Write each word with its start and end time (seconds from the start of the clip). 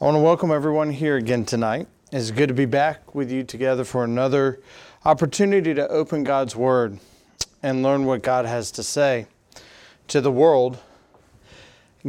I 0.00 0.04
want 0.04 0.14
to 0.14 0.20
welcome 0.20 0.52
everyone 0.52 0.92
here 0.92 1.16
again 1.16 1.44
tonight. 1.44 1.88
It's 2.12 2.30
good 2.30 2.46
to 2.46 2.54
be 2.54 2.66
back 2.66 3.16
with 3.16 3.32
you 3.32 3.42
together 3.42 3.82
for 3.82 4.04
another 4.04 4.60
opportunity 5.04 5.74
to 5.74 5.88
open 5.88 6.22
God's 6.22 6.54
Word 6.54 7.00
and 7.64 7.82
learn 7.82 8.04
what 8.04 8.22
God 8.22 8.46
has 8.46 8.70
to 8.72 8.84
say 8.84 9.26
to 10.06 10.20
the 10.20 10.30
world. 10.30 10.78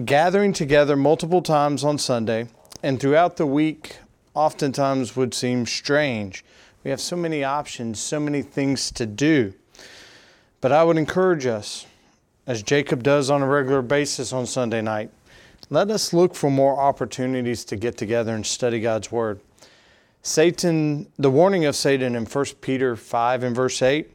Gathering 0.05 0.53
together 0.53 0.95
multiple 0.95 1.41
times 1.41 1.83
on 1.83 1.97
Sunday 1.97 2.49
and 2.83 2.99
throughout 2.99 3.37
the 3.37 3.47
week 3.47 3.97
oftentimes 4.35 5.15
would 5.15 5.33
seem 5.33 5.65
strange. 5.65 6.45
We 6.83 6.91
have 6.91 7.01
so 7.01 7.15
many 7.15 7.43
options, 7.43 7.99
so 7.99 8.19
many 8.19 8.43
things 8.43 8.91
to 8.91 9.07
do. 9.07 9.55
But 10.61 10.71
I 10.71 10.83
would 10.83 10.97
encourage 10.97 11.47
us, 11.47 11.87
as 12.45 12.61
Jacob 12.61 13.01
does 13.01 13.31
on 13.31 13.41
a 13.41 13.47
regular 13.47 13.81
basis 13.81 14.31
on 14.31 14.45
Sunday 14.45 14.83
night, 14.83 15.09
let 15.69 15.91
us 15.91 16.13
look 16.13 16.33
for 16.33 16.49
more 16.49 16.79
opportunities 16.79 17.63
to 17.65 17.75
get 17.75 17.97
together 17.97 18.33
and 18.33 18.45
study 18.45 18.79
God's 18.79 19.11
Word. 19.11 19.39
Satan, 20.23 21.07
the 21.17 21.29
warning 21.29 21.65
of 21.65 21.75
Satan 21.75 22.15
in 22.15 22.25
1 22.25 22.45
Peter 22.61 22.95
5 22.95 23.43
and 23.43 23.55
verse 23.55 23.81
8, 23.81 24.09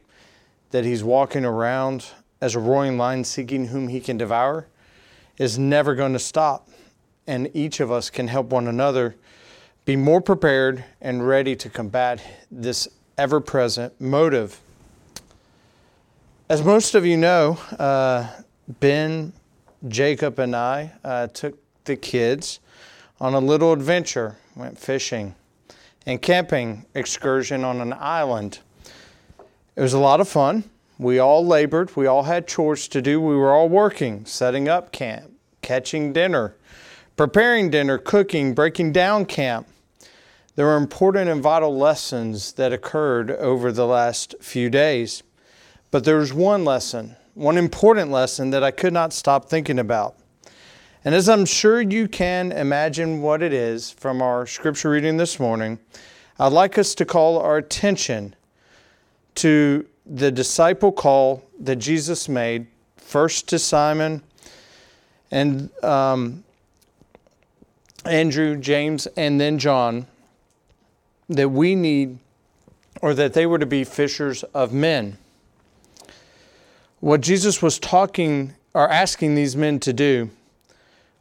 that 0.71 0.83
he's 0.83 1.03
walking 1.03 1.45
around 1.45 2.07
as 2.41 2.55
a 2.55 2.59
roaring 2.59 2.97
lion 2.97 3.23
seeking 3.23 3.67
whom 3.67 3.87
he 3.87 3.99
can 3.99 4.17
devour, 4.17 4.67
is 5.37 5.57
never 5.57 5.95
going 5.95 6.13
to 6.13 6.19
stop. 6.19 6.67
And 7.25 7.49
each 7.53 7.79
of 7.79 7.91
us 7.91 8.09
can 8.09 8.27
help 8.27 8.47
one 8.47 8.67
another 8.67 9.15
be 9.85 9.95
more 9.95 10.21
prepared 10.21 10.83
and 11.01 11.25
ready 11.25 11.55
to 11.55 11.69
combat 11.69 12.21
this 12.51 12.87
ever 13.17 13.39
present 13.39 13.99
motive. 13.99 14.59
As 16.49 16.63
most 16.63 16.95
of 16.95 17.05
you 17.05 17.17
know, 17.17 17.57
uh, 17.79 18.27
Ben 18.79 19.33
Jacob 19.87 20.39
and 20.39 20.55
I 20.55 20.91
uh, 21.03 21.27
took 21.27 21.57
the 21.85 21.95
kids 21.95 22.59
on 23.19 23.33
a 23.33 23.39
little 23.39 23.71
adventure, 23.71 24.37
went 24.55 24.77
fishing 24.79 25.35
and 26.05 26.21
camping 26.21 26.85
excursion 26.93 27.63
on 27.63 27.81
an 27.81 27.93
island. 27.93 28.59
It 29.75 29.81
was 29.81 29.93
a 29.93 29.99
lot 29.99 30.21
of 30.21 30.27
fun. 30.27 30.63
We 30.97 31.19
all 31.19 31.45
labored, 31.45 31.95
we 31.95 32.07
all 32.07 32.23
had 32.23 32.47
chores 32.47 32.87
to 32.89 33.01
do. 33.01 33.19
We 33.19 33.35
were 33.35 33.51
all 33.51 33.67
working, 33.67 34.25
setting 34.25 34.67
up 34.69 34.91
camp, 34.91 35.31
catching 35.61 36.13
dinner, 36.13 36.55
preparing 37.17 37.69
dinner, 37.69 37.97
cooking, 37.97 38.53
breaking 38.53 38.93
down 38.93 39.25
camp. 39.25 39.67
There 40.55 40.67
were 40.67 40.77
important 40.77 41.29
and 41.29 41.43
vital 41.43 41.75
lessons 41.77 42.53
that 42.53 42.71
occurred 42.71 43.29
over 43.29 43.73
the 43.73 43.85
last 43.85 44.35
few 44.39 44.69
days. 44.69 45.21
But 45.91 46.05
there 46.05 46.17
was 46.17 46.33
one 46.33 46.63
lesson 46.63 47.17
one 47.35 47.57
important 47.57 48.11
lesson 48.11 48.49
that 48.49 48.63
I 48.63 48.71
could 48.71 48.93
not 48.93 49.13
stop 49.13 49.49
thinking 49.49 49.77
about. 49.77 50.15
And 51.03 51.13
as 51.13 51.29
I'm 51.29 51.45
sure 51.45 51.81
you 51.81 52.07
can 52.07 52.51
imagine 52.51 53.21
what 53.21 53.43
it 53.43 53.53
is 53.53 53.91
from 53.91 54.21
our 54.21 54.47
scripture 54.47 54.89
reading 54.89 55.17
this 55.17 55.39
morning, 55.39 55.77
I'd 56.39 56.53
like 56.53 56.77
us 56.77 56.95
to 56.95 57.05
call 57.05 57.37
our 57.37 57.57
attention 57.57 58.35
to 59.35 59.85
the 60.05 60.31
disciple 60.31 60.91
call 60.91 61.43
that 61.59 61.75
Jesus 61.75 62.27
made, 62.29 62.67
first 62.97 63.47
to 63.49 63.59
Simon 63.59 64.23
and 65.29 65.69
um, 65.83 66.43
Andrew, 68.05 68.55
James, 68.57 69.07
and 69.17 69.39
then 69.39 69.59
John, 69.59 70.07
that 71.27 71.49
we 71.49 71.75
need, 71.75 72.17
or 73.01 73.13
that 73.13 73.33
they 73.33 73.45
were 73.45 73.59
to 73.59 73.65
be 73.65 73.83
fishers 73.83 74.43
of 74.43 74.71
men. 74.71 75.17
What 77.05 77.21
Jesus 77.21 77.61
was 77.61 77.77
talking 77.77 78.55
or 78.73 78.89
asking 78.89 79.35
these 79.35 79.55
men 79.55 79.79
to 79.81 79.93
do 79.93 80.31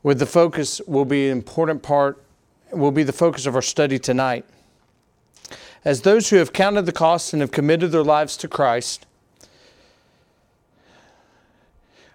with 0.03 0.19
the 0.19 0.25
focus 0.25 0.81
will 0.87 1.05
be 1.05 1.29
an 1.29 1.37
important 1.37 1.83
part, 1.83 2.25
will 2.73 2.91
be 2.91 3.03
the 3.03 3.13
focus 3.13 3.45
of 3.45 3.55
our 3.55 3.61
study 3.61 3.99
tonight. 3.99 4.47
As 5.85 6.01
those 6.01 6.31
who 6.31 6.37
have 6.37 6.55
counted 6.55 6.87
the 6.87 6.93
cost 6.93 7.35
and 7.35 7.43
have 7.43 7.51
committed 7.51 7.93
their 7.93 8.03
lives 8.03 8.39
to 8.39 8.49
Christ, 8.49 9.05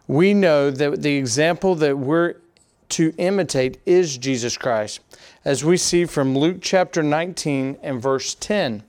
we 0.07 0.33
know 0.33 0.71
that 0.71 1.03
the 1.03 1.17
example 1.17 1.75
that 1.75 1.99
we're 1.99 2.37
to 2.89 3.13
imitate 3.19 3.77
is 3.85 4.17
Jesus 4.17 4.57
Christ, 4.57 4.99
as 5.45 5.63
we 5.63 5.77
see 5.77 6.05
from 6.05 6.35
Luke 6.35 6.57
chapter 6.59 7.03
19 7.03 7.77
and 7.83 8.01
verse 8.01 8.33
10. 8.33 8.81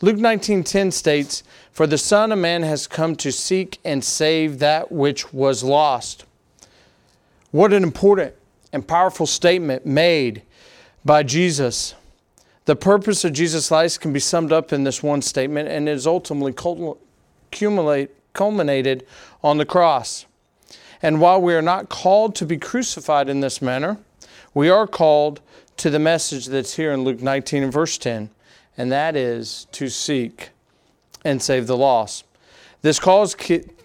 Luke 0.00 0.16
19:10 0.16 0.90
states, 0.90 1.42
"For 1.72 1.86
the 1.86 1.98
Son 1.98 2.32
of 2.32 2.38
Man 2.38 2.62
has 2.62 2.86
come 2.86 3.16
to 3.16 3.30
seek 3.30 3.78
and 3.84 4.04
save 4.04 4.58
that 4.58 4.90
which 4.90 5.32
was 5.32 5.62
lost." 5.62 6.24
What 7.50 7.72
an 7.72 7.82
important 7.82 8.34
and 8.72 8.86
powerful 8.86 9.26
statement 9.26 9.86
made 9.86 10.42
by 11.04 11.22
Jesus. 11.22 11.94
The 12.64 12.74
purpose 12.74 13.24
of 13.24 13.32
Jesus' 13.32 13.70
life 13.70 14.00
can 14.00 14.12
be 14.12 14.20
summed 14.20 14.52
up 14.52 14.72
in 14.72 14.84
this 14.84 15.02
one 15.02 15.22
statement 15.22 15.68
and 15.68 15.88
is 15.88 16.06
ultimately 16.06 16.52
culminated 18.32 19.06
on 19.42 19.58
the 19.58 19.66
cross. 19.66 20.24
And 21.02 21.20
while 21.20 21.40
we 21.40 21.54
are 21.54 21.62
not 21.62 21.88
called 21.88 22.34
to 22.36 22.46
be 22.46 22.56
crucified 22.56 23.28
in 23.28 23.40
this 23.40 23.60
manner, 23.60 23.98
we 24.54 24.70
are 24.70 24.86
called 24.86 25.40
to 25.76 25.90
the 25.90 25.98
message 25.98 26.46
that's 26.46 26.74
here 26.74 26.92
in 26.92 27.04
Luke 27.04 27.20
19 27.20 27.62
and 27.62 27.72
verse 27.72 27.98
10 27.98 28.30
and 28.76 28.90
that 28.92 29.16
is 29.16 29.66
to 29.72 29.88
seek 29.88 30.50
and 31.24 31.40
save 31.40 31.66
the 31.66 31.76
lost. 31.76 32.24
This 32.82 32.98
call 32.98 33.22
is 33.22 33.34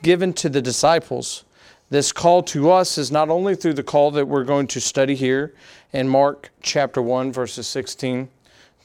given 0.02 0.34
to 0.34 0.50
the 0.50 0.62
disciples. 0.62 1.46
This 1.90 2.12
call 2.12 2.44
to 2.44 2.70
us 2.70 2.98
is 2.98 3.12
not 3.12 3.30
only 3.30 3.56
through 3.56 3.74
the 3.74 3.84
call 3.84 4.12
that 4.12 4.28
we're 4.28 4.44
going 4.44 4.68
to 4.68 4.82
study 4.82 5.16
here 5.16 5.54
in 5.94 6.08
Mark 6.08 6.52
chapter 6.62 7.02
1, 7.02 7.32
verses 7.32 7.66
16 7.68 8.30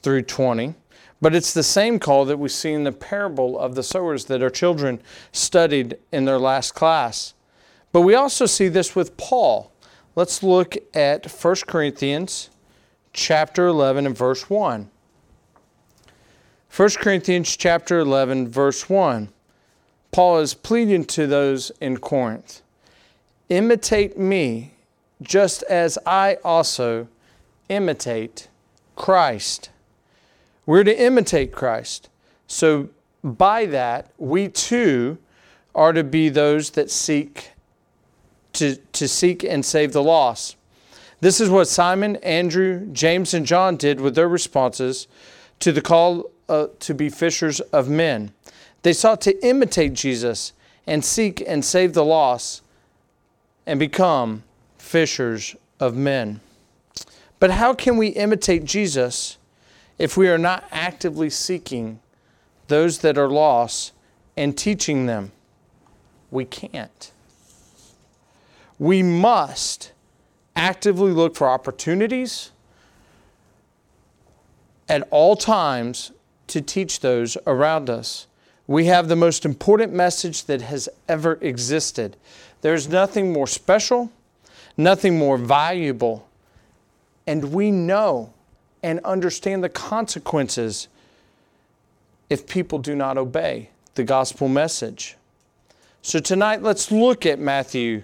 through 0.02 0.22
20, 0.22 0.74
but 1.20 1.34
it's 1.34 1.52
the 1.52 1.62
same 1.62 1.98
call 1.98 2.24
that 2.26 2.38
we 2.38 2.48
see 2.48 2.72
in 2.72 2.84
the 2.84 2.92
parable 2.92 3.58
of 3.58 3.74
the 3.74 3.82
sowers 3.82 4.26
that 4.26 4.42
our 4.42 4.50
children 4.50 5.00
studied 5.32 5.98
in 6.12 6.24
their 6.24 6.38
last 6.38 6.74
class. 6.74 7.34
But 7.92 8.02
we 8.02 8.14
also 8.14 8.46
see 8.46 8.68
this 8.68 8.94
with 8.94 9.16
Paul. 9.16 9.70
Let's 10.16 10.42
look 10.42 10.76
at 10.94 11.26
1 11.26 11.56
Corinthians 11.66 12.50
chapter 13.12 13.66
11 13.66 14.06
and 14.06 14.16
verse 14.16 14.48
1. 14.48 14.90
1 16.76 16.88
Corinthians 16.98 17.56
chapter 17.56 18.00
11 18.00 18.48
verse 18.48 18.90
1. 18.90 19.28
Paul 20.10 20.40
is 20.40 20.54
pleading 20.54 21.04
to 21.04 21.24
those 21.28 21.70
in 21.80 21.98
Corinth, 21.98 22.62
imitate 23.48 24.18
me 24.18 24.72
just 25.22 25.62
as 25.64 25.96
I 26.04 26.38
also 26.42 27.06
imitate 27.68 28.48
Christ. 28.96 29.70
We're 30.66 30.82
to 30.82 31.00
imitate 31.00 31.52
Christ. 31.52 32.08
So 32.48 32.88
by 33.22 33.66
that, 33.66 34.10
we 34.18 34.48
too 34.48 35.18
are 35.76 35.92
to 35.92 36.02
be 36.02 36.28
those 36.28 36.70
that 36.70 36.90
seek 36.90 37.52
to, 38.54 38.74
to 38.74 39.06
seek 39.06 39.44
and 39.44 39.64
save 39.64 39.92
the 39.92 40.02
lost. 40.02 40.56
This 41.20 41.40
is 41.40 41.50
what 41.50 41.68
Simon, 41.68 42.16
Andrew, 42.16 42.84
James, 42.92 43.32
and 43.32 43.46
John 43.46 43.76
did 43.76 44.00
with 44.00 44.16
their 44.16 44.28
responses 44.28 45.06
to 45.60 45.70
the 45.70 45.80
call 45.80 46.30
uh, 46.48 46.66
to 46.80 46.94
be 46.94 47.08
fishers 47.08 47.60
of 47.60 47.88
men. 47.88 48.32
They 48.82 48.92
sought 48.92 49.20
to 49.22 49.46
imitate 49.46 49.94
Jesus 49.94 50.52
and 50.86 51.04
seek 51.04 51.42
and 51.46 51.64
save 51.64 51.94
the 51.94 52.04
lost 52.04 52.62
and 53.66 53.80
become 53.80 54.42
fishers 54.78 55.56
of 55.80 55.96
men. 55.96 56.40
But 57.40 57.52
how 57.52 57.74
can 57.74 57.96
we 57.96 58.08
imitate 58.08 58.64
Jesus 58.64 59.38
if 59.98 60.16
we 60.16 60.28
are 60.28 60.38
not 60.38 60.64
actively 60.70 61.30
seeking 61.30 62.00
those 62.68 62.98
that 62.98 63.18
are 63.18 63.28
lost 63.28 63.92
and 64.36 64.56
teaching 64.56 65.06
them? 65.06 65.32
We 66.30 66.44
can't. 66.44 67.12
We 68.78 69.02
must 69.02 69.92
actively 70.56 71.12
look 71.12 71.36
for 71.36 71.48
opportunities 71.48 72.50
at 74.88 75.06
all 75.10 75.36
times 75.36 76.12
to 76.48 76.60
teach 76.60 77.00
those 77.00 77.36
around 77.46 77.90
us. 77.90 78.26
We 78.66 78.86
have 78.86 79.08
the 79.08 79.16
most 79.16 79.44
important 79.44 79.92
message 79.92 80.44
that 80.44 80.62
has 80.62 80.88
ever 81.08 81.38
existed. 81.40 82.16
There's 82.62 82.88
nothing 82.88 83.32
more 83.32 83.46
special, 83.46 84.10
nothing 84.76 85.18
more 85.18 85.36
valuable, 85.36 86.28
and 87.26 87.52
we 87.52 87.70
know 87.70 88.32
and 88.82 89.00
understand 89.00 89.62
the 89.62 89.68
consequences 89.68 90.88
if 92.30 92.46
people 92.46 92.78
do 92.78 92.94
not 92.94 93.18
obey 93.18 93.70
the 93.94 94.04
gospel 94.04 94.48
message. 94.48 95.16
So 96.02 96.18
tonight 96.18 96.62
let's 96.62 96.90
look 96.90 97.26
at 97.26 97.38
Matthew 97.38 98.02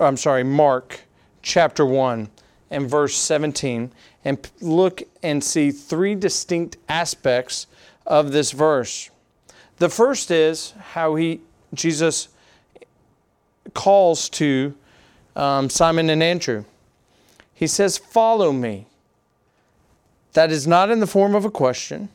I'm 0.00 0.16
sorry, 0.16 0.42
Mark 0.42 1.00
chapter 1.42 1.84
1 1.84 2.28
and 2.70 2.88
verse 2.88 3.14
17 3.14 3.92
and 4.24 4.50
look 4.60 5.02
and 5.22 5.42
see 5.42 5.70
three 5.70 6.14
distinct 6.14 6.76
aspects 6.88 7.66
of 8.06 8.32
this 8.32 8.52
verse. 8.52 9.10
The 9.78 9.88
first 9.88 10.30
is 10.30 10.74
how 10.92 11.14
he 11.16 11.40
Jesus 11.74 12.28
calls 13.74 14.28
to 14.30 14.74
um, 15.34 15.70
Simon 15.70 16.10
and 16.10 16.22
Andrew. 16.22 16.64
He 17.54 17.66
says, 17.66 17.98
"Follow 17.98 18.52
me." 18.52 18.86
that 20.32 20.50
is 20.50 20.66
not 20.66 20.90
in 20.90 21.00
the 21.00 21.06
form 21.06 21.34
of 21.34 21.44
a 21.44 21.50
question, 21.50 22.08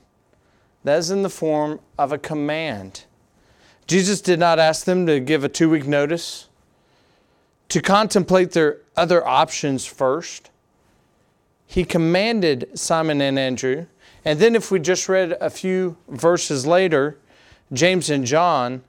that 0.84 0.98
is 0.98 1.12
in 1.12 1.24
the 1.24 1.30
form 1.30 1.80
of 1.98 2.12
a 2.12 2.18
command. 2.18 3.04
Jesus 3.86 4.22
did 4.22 4.40
not 4.40 4.60
ask 4.60 4.86
them 4.86 5.06
to 5.06 5.20
give 5.20 5.44
a 5.44 5.50
two 5.50 5.70
week 5.70 5.86
notice, 5.86 6.48
to 7.70 7.82
contemplate 7.82 8.52
their 8.52 8.78
other 8.96 9.26
options 9.26 9.86
first. 9.86 10.50
He 11.68 11.84
commanded 11.84 12.70
Simon 12.74 13.22
and 13.22 13.38
Andrew. 13.38 13.86
And 14.26 14.40
then, 14.40 14.56
if 14.56 14.72
we 14.72 14.80
just 14.80 15.08
read 15.08 15.38
a 15.40 15.50
few 15.50 15.98
verses 16.08 16.66
later, 16.66 17.18
James 17.72 18.10
and 18.10 18.26
John, 18.26 18.84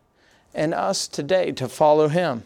and 0.55 0.73
us 0.73 1.07
today 1.07 1.53
to 1.53 1.69
follow 1.69 2.09
him. 2.09 2.45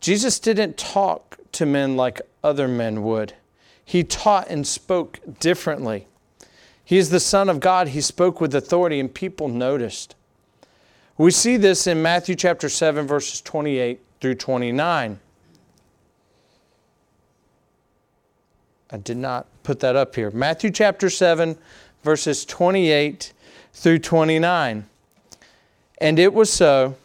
Jesus 0.00 0.38
didn't 0.38 0.76
talk 0.76 1.38
to 1.52 1.66
men 1.66 1.96
like 1.96 2.20
other 2.42 2.68
men 2.68 3.02
would. 3.02 3.34
He 3.84 4.02
taught 4.02 4.48
and 4.48 4.66
spoke 4.66 5.20
differently. 5.40 6.06
He 6.84 6.98
is 6.98 7.10
the 7.10 7.20
Son 7.20 7.48
of 7.48 7.60
God. 7.60 7.88
He 7.88 8.00
spoke 8.00 8.40
with 8.40 8.54
authority, 8.54 9.00
and 9.00 9.12
people 9.12 9.48
noticed. 9.48 10.14
We 11.18 11.30
see 11.30 11.56
this 11.56 11.86
in 11.86 12.02
Matthew 12.02 12.34
chapter 12.34 12.68
7, 12.68 13.06
verses 13.06 13.40
28 13.40 14.00
through 14.20 14.34
29. 14.36 15.18
I 18.90 18.98
did 18.98 19.16
not 19.16 19.46
put 19.62 19.80
that 19.80 19.96
up 19.96 20.14
here. 20.14 20.30
Matthew 20.30 20.70
chapter 20.70 21.10
7, 21.10 21.58
verses 22.02 22.44
28 22.44 23.32
through 23.72 23.98
29. 23.98 24.86
And 25.98 26.18
it 26.18 26.32
was 26.32 26.52
so, 26.52 26.96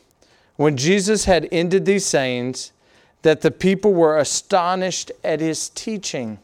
when 0.58 0.78
Jesus 0.78 1.26
had 1.26 1.48
ended 1.52 1.86
these 1.86 2.06
sayings, 2.06 2.72
that 3.24 3.42
the 3.42 3.52
people 3.52 3.94
were 3.94 4.18
astonished 4.18 5.12
at 5.24 5.40
his 5.40 5.70
teaching, 5.70 6.40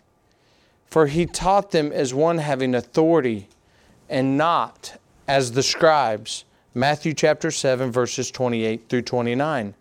for 0.88 1.07
he 1.07 1.25
taught 1.25 1.72
them 1.72 1.92
as 1.92 2.13
one 2.13 2.38
having 2.38 2.74
authority 2.74 3.48
and 4.10 4.38
not 4.38 5.00
as 5.28 5.51
the 5.51 5.63
scribes. 5.63 6.45
Matthew 6.74 7.13
chapter 7.13 7.51
7, 7.51 7.92
verses 7.92 8.31
28 8.31 8.90
through 8.90 9.01
29. 9.01 9.74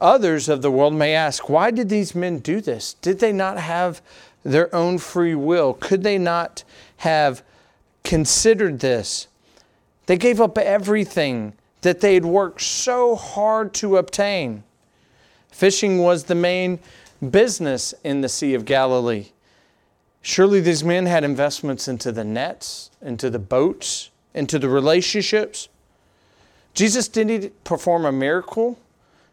Others 0.00 0.48
of 0.48 0.62
the 0.62 0.70
world 0.70 0.94
may 0.94 1.14
ask, 1.14 1.48
why 1.48 1.70
did 1.70 1.88
these 1.88 2.14
men 2.14 2.38
do 2.38 2.60
this? 2.60 2.94
Did 2.94 3.18
they 3.18 3.32
not 3.32 3.58
have 3.58 4.00
their 4.42 4.74
own 4.74 4.98
free 4.98 5.34
will? 5.34 5.74
Could 5.74 6.02
they 6.02 6.16
not 6.16 6.64
have 6.98 7.42
considered 8.02 8.80
this? 8.80 9.28
They 10.06 10.16
gave 10.16 10.40
up 10.40 10.56
everything 10.56 11.52
that 11.82 12.00
they 12.00 12.14
had 12.14 12.24
worked 12.24 12.62
so 12.62 13.14
hard 13.14 13.74
to 13.74 13.96
obtain. 13.96 14.64
Fishing 15.50 15.98
was 15.98 16.24
the 16.24 16.34
main 16.34 16.78
business 17.30 17.92
in 18.02 18.22
the 18.22 18.28
Sea 18.28 18.54
of 18.54 18.64
Galilee. 18.64 19.28
Surely 20.22 20.60
these 20.60 20.84
men 20.84 21.06
had 21.06 21.24
investments 21.24 21.88
into 21.88 22.12
the 22.12 22.24
nets, 22.24 22.90
into 23.02 23.30
the 23.30 23.38
boats, 23.38 24.10
into 24.34 24.58
the 24.58 24.68
relationships. 24.68 25.68
Jesus 26.74 27.08
didn't 27.08 27.64
perform 27.64 28.04
a 28.04 28.12
miracle. 28.12 28.78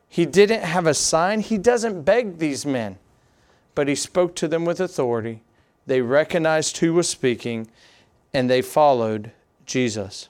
He 0.09 0.25
didn't 0.25 0.63
have 0.63 0.87
a 0.87 0.93
sign. 0.93 1.41
He 1.41 1.57
doesn't 1.57 2.03
beg 2.03 2.37
these 2.37 2.65
men, 2.65 2.97
but 3.75 3.87
he 3.87 3.95
spoke 3.95 4.35
to 4.35 4.47
them 4.47 4.65
with 4.65 4.79
authority. 4.79 5.41
They 5.85 6.01
recognized 6.01 6.77
who 6.77 6.93
was 6.93 7.09
speaking 7.09 7.69
and 8.33 8.49
they 8.49 8.61
followed 8.61 9.31
Jesus. 9.65 10.29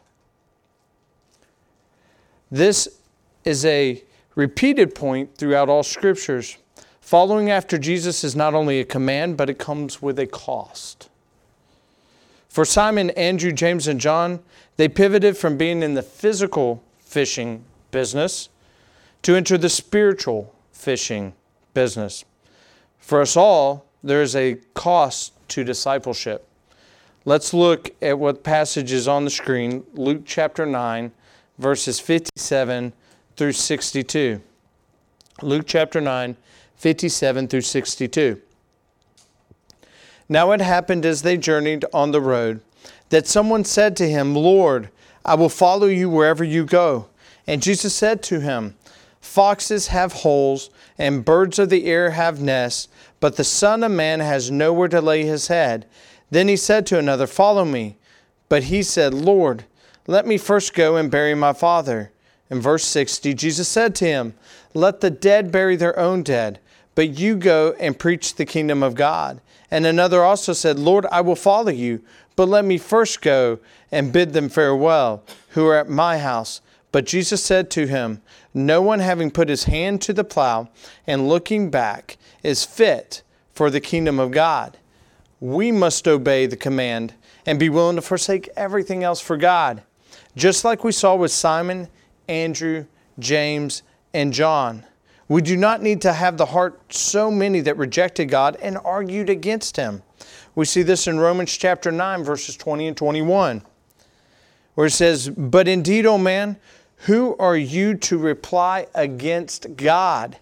This 2.49 2.87
is 3.43 3.65
a 3.65 4.03
repeated 4.35 4.95
point 4.95 5.35
throughout 5.35 5.69
all 5.69 5.83
scriptures. 5.83 6.57
Following 7.01 7.49
after 7.49 7.77
Jesus 7.77 8.23
is 8.23 8.35
not 8.35 8.53
only 8.53 8.79
a 8.79 8.85
command, 8.85 9.37
but 9.37 9.49
it 9.49 9.57
comes 9.57 10.01
with 10.01 10.19
a 10.19 10.27
cost. 10.27 11.09
For 12.49 12.65
Simon, 12.65 13.09
Andrew, 13.11 13.51
James, 13.51 13.87
and 13.87 13.99
John, 13.99 14.39
they 14.77 14.87
pivoted 14.87 15.37
from 15.37 15.57
being 15.57 15.83
in 15.83 15.93
the 15.93 16.01
physical 16.01 16.83
fishing 16.99 17.63
business 17.91 18.49
to 19.27 19.35
enter 19.35 19.57
the 19.57 19.67
spiritual 19.67 20.55
fishing 20.71 21.33
business. 21.73 22.23
For 22.97 23.19
us 23.19 23.35
all, 23.35 23.85
there 24.01 24.21
is 24.21 24.37
a 24.37 24.55
cost 24.73 25.33
to 25.49 25.65
discipleship. 25.65 26.47
Let's 27.25 27.53
look 27.53 27.93
at 28.01 28.17
what 28.17 28.41
passage 28.41 28.93
is 28.93 29.05
on 29.05 29.25
the 29.25 29.29
screen 29.29 29.83
Luke 29.95 30.21
chapter 30.23 30.65
9, 30.65 31.11
verses 31.57 31.99
57 31.99 32.93
through 33.35 33.51
62. 33.51 34.41
Luke 35.41 35.65
chapter 35.67 35.99
9, 35.99 36.37
57 36.77 37.47
through 37.49 37.59
62. 37.59 38.41
Now 40.29 40.51
it 40.53 40.61
happened 40.61 41.05
as 41.05 41.23
they 41.23 41.35
journeyed 41.35 41.83
on 41.93 42.11
the 42.11 42.21
road 42.21 42.61
that 43.09 43.27
someone 43.27 43.65
said 43.65 43.97
to 43.97 44.07
him, 44.07 44.33
Lord, 44.33 44.89
I 45.25 45.35
will 45.35 45.49
follow 45.49 45.87
you 45.87 46.09
wherever 46.09 46.45
you 46.45 46.63
go. 46.63 47.09
And 47.45 47.61
Jesus 47.61 47.93
said 47.93 48.23
to 48.23 48.39
him, 48.39 48.75
Foxes 49.19 49.87
have 49.87 50.13
holes, 50.13 50.69
and 50.97 51.25
birds 51.25 51.59
of 51.59 51.69
the 51.69 51.85
air 51.85 52.11
have 52.11 52.41
nests, 52.41 52.87
but 53.19 53.35
the 53.35 53.43
Son 53.43 53.83
of 53.83 53.91
Man 53.91 54.19
has 54.19 54.51
nowhere 54.51 54.87
to 54.87 55.01
lay 55.01 55.25
his 55.25 55.47
head. 55.47 55.85
Then 56.29 56.47
he 56.47 56.55
said 56.55 56.85
to 56.87 56.99
another, 56.99 57.27
Follow 57.27 57.65
me. 57.65 57.97
But 58.49 58.63
he 58.63 58.83
said, 58.83 59.13
Lord, 59.13 59.65
let 60.05 60.25
me 60.25 60.37
first 60.37 60.73
go 60.73 60.95
and 60.95 61.11
bury 61.11 61.35
my 61.35 61.53
father. 61.53 62.11
In 62.49 62.61
verse 62.61 62.85
60, 62.85 63.33
Jesus 63.33 63.67
said 63.67 63.93
to 63.95 64.05
him, 64.05 64.33
Let 64.73 65.01
the 65.01 65.09
dead 65.09 65.51
bury 65.51 65.75
their 65.75 65.97
own 65.99 66.23
dead, 66.23 66.59
but 66.95 67.19
you 67.19 67.35
go 67.35 67.75
and 67.79 67.99
preach 67.99 68.35
the 68.35 68.45
kingdom 68.45 68.83
of 68.83 68.95
God. 68.95 69.41
And 69.69 69.85
another 69.85 70.23
also 70.23 70.53
said, 70.53 70.79
Lord, 70.79 71.05
I 71.11 71.19
will 71.21 71.35
follow 71.35 71.71
you, 71.71 72.01
but 72.37 72.47
let 72.47 72.63
me 72.63 72.77
first 72.77 73.21
go 73.21 73.59
and 73.91 74.13
bid 74.13 74.31
them 74.31 74.47
farewell, 74.47 75.23
who 75.49 75.67
are 75.67 75.75
at 75.75 75.89
my 75.89 76.19
house. 76.19 76.61
But 76.97 77.05
Jesus 77.05 77.43
said 77.43 77.69
to 77.69 77.85
him, 77.85 78.23
No 78.55 78.81
one 78.81 79.01
having 79.01 79.29
put 79.29 79.49
his 79.49 79.65
hand 79.65 80.01
to 80.01 80.13
the 80.13 80.23
plow 80.23 80.69
and 81.05 81.29
looking 81.29 81.69
back 81.69 82.17
is 82.41 82.65
fit 82.65 83.21
for 83.53 83.69
the 83.69 83.79
kingdom 83.79 84.19
of 84.19 84.31
God. 84.31 84.79
We 85.39 85.71
must 85.71 86.07
obey 86.07 86.47
the 86.47 86.57
command 86.57 87.13
and 87.45 87.59
be 87.59 87.69
willing 87.69 87.97
to 87.97 88.01
forsake 88.01 88.49
everything 88.57 89.03
else 89.03 89.21
for 89.21 89.37
God. 89.37 89.83
Just 90.35 90.65
like 90.65 90.83
we 90.83 90.91
saw 90.91 91.13
with 91.15 91.29
Simon, 91.31 91.87
Andrew, 92.27 92.87
James, 93.19 93.83
and 94.11 94.33
John. 94.33 94.83
We 95.27 95.43
do 95.43 95.55
not 95.55 95.83
need 95.83 96.01
to 96.01 96.13
have 96.13 96.37
the 96.37 96.47
heart 96.47 96.81
so 96.91 97.29
many 97.29 97.59
that 97.59 97.77
rejected 97.77 98.25
God 98.25 98.57
and 98.59 98.75
argued 98.83 99.29
against 99.29 99.77
him. 99.77 100.01
We 100.55 100.65
see 100.65 100.81
this 100.81 101.05
in 101.05 101.19
Romans 101.19 101.55
chapter 101.55 101.91
9, 101.91 102.23
verses 102.23 102.57
20 102.57 102.87
and 102.87 102.97
21, 102.97 103.61
where 104.73 104.87
it 104.87 104.91
says, 104.93 105.29
But 105.29 105.67
indeed, 105.67 106.07
O 106.07 106.17
man, 106.17 106.57
who 107.01 107.35
are 107.37 107.57
you 107.57 107.95
to 107.95 108.17
reply 108.17 108.87
against 108.95 109.75
God? 109.75 110.37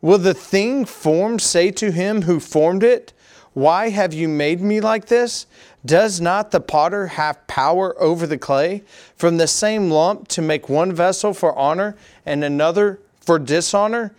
Will 0.00 0.18
the 0.18 0.34
thing 0.34 0.84
formed 0.84 1.40
say 1.40 1.70
to 1.72 1.90
him 1.90 2.22
who 2.22 2.40
formed 2.40 2.82
it, 2.82 3.12
Why 3.52 3.90
have 3.90 4.12
you 4.12 4.28
made 4.28 4.60
me 4.60 4.80
like 4.80 5.06
this? 5.06 5.46
Does 5.84 6.20
not 6.20 6.50
the 6.50 6.60
potter 6.60 7.06
have 7.06 7.46
power 7.46 8.00
over 8.00 8.26
the 8.26 8.38
clay 8.38 8.82
from 9.16 9.36
the 9.36 9.46
same 9.46 9.90
lump 9.90 10.28
to 10.28 10.42
make 10.42 10.68
one 10.68 10.92
vessel 10.92 11.32
for 11.32 11.56
honor 11.56 11.96
and 12.26 12.44
another 12.44 13.00
for 13.20 13.38
dishonor? 13.38 14.14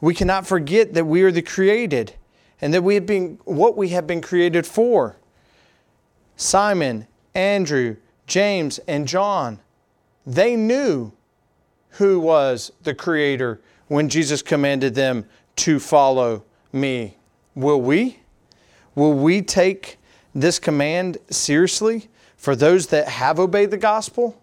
We 0.00 0.14
cannot 0.14 0.46
forget 0.46 0.94
that 0.94 1.04
we 1.04 1.22
are 1.22 1.30
the 1.30 1.42
created 1.42 2.14
and 2.60 2.72
that 2.74 2.82
we 2.82 2.94
have 2.94 3.06
been 3.06 3.38
what 3.44 3.76
we 3.76 3.90
have 3.90 4.06
been 4.06 4.20
created 4.20 4.66
for. 4.66 5.16
Simon, 6.36 7.06
Andrew, 7.34 7.96
James, 8.26 8.78
and 8.88 9.06
John, 9.06 9.60
they 10.26 10.56
knew 10.56 11.12
who 11.90 12.20
was 12.20 12.72
the 12.82 12.94
creator 12.94 13.60
when 13.88 14.08
Jesus 14.08 14.42
commanded 14.42 14.94
them 14.94 15.26
to 15.56 15.78
follow 15.78 16.44
me. 16.72 17.16
Will 17.54 17.80
we? 17.80 18.18
Will 18.94 19.12
we 19.12 19.42
take 19.42 19.98
this 20.34 20.58
command 20.58 21.18
seriously 21.30 22.08
for 22.36 22.56
those 22.56 22.86
that 22.88 23.08
have 23.08 23.38
obeyed 23.38 23.70
the 23.70 23.76
gospel? 23.76 24.40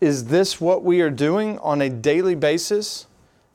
Is 0.00 0.26
this 0.26 0.60
what 0.60 0.84
we 0.84 1.00
are 1.00 1.10
doing 1.10 1.58
on 1.58 1.82
a 1.82 1.88
daily 1.88 2.34
basis 2.34 3.06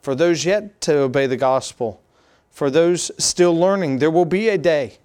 for 0.01 0.15
those 0.15 0.44
yet 0.44 0.82
to 0.82 0.98
obey 0.98 1.27
the 1.27 1.38
gospel? 1.38 2.01
For 2.50 2.70
those 2.70 3.12
still 3.18 3.58
learning, 3.58 4.00
there 4.00 4.12
will 4.12 4.25
be 4.25 4.50
a 4.50 4.58
day. 4.58 4.98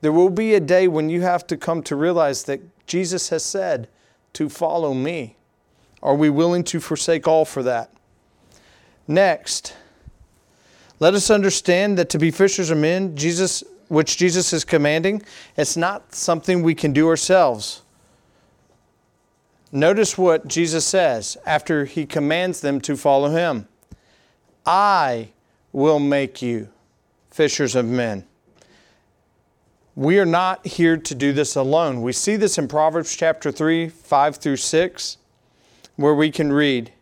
There 0.00 0.12
will 0.12 0.30
be 0.30 0.54
a 0.54 0.60
day 0.60 0.88
when 0.88 1.08
you 1.08 1.20
have 1.22 1.46
to 1.48 1.56
come 1.56 1.82
to 1.84 1.96
realize 1.96 2.44
that 2.44 2.60
Jesus 2.86 3.28
has 3.28 3.44
said 3.44 3.88
to 4.34 4.48
follow 4.48 4.94
me. 4.94 5.36
Are 6.02 6.14
we 6.14 6.30
willing 6.30 6.64
to 6.64 6.80
forsake 6.80 7.26
all 7.26 7.44
for 7.44 7.62
that? 7.62 7.90
Next, 9.08 9.74
let 11.00 11.14
us 11.14 11.30
understand 11.30 11.98
that 11.98 12.10
to 12.10 12.18
be 12.18 12.30
fishers 12.30 12.70
of 12.70 12.78
men, 12.78 13.16
Jesus 13.16 13.64
which 13.88 14.16
Jesus 14.16 14.52
is 14.52 14.64
commanding, 14.64 15.22
it's 15.56 15.76
not 15.76 16.14
something 16.14 16.62
we 16.62 16.74
can 16.74 16.92
do 16.92 17.08
ourselves. 17.08 17.82
Notice 19.72 20.16
what 20.16 20.46
Jesus 20.46 20.84
says 20.84 21.36
after 21.44 21.84
he 21.84 22.06
commands 22.06 22.60
them 22.60 22.80
to 22.82 22.96
follow 22.96 23.30
him 23.30 23.68
I 24.66 25.30
will 25.72 25.98
make 25.98 26.40
you 26.40 26.68
fishers 27.30 27.74
of 27.74 27.84
men. 27.84 28.24
We 29.96 30.18
are 30.18 30.26
not 30.26 30.66
here 30.66 30.96
to 30.96 31.14
do 31.14 31.32
this 31.32 31.54
alone. 31.54 32.02
We 32.02 32.12
see 32.12 32.36
this 32.36 32.58
in 32.58 32.66
Proverbs 32.66 33.14
chapter 33.14 33.52
3, 33.52 33.88
5 33.88 34.36
through 34.36 34.56
6, 34.56 35.18
where 35.96 36.14
we 36.14 36.30
can 36.30 36.52
read, 36.52 36.92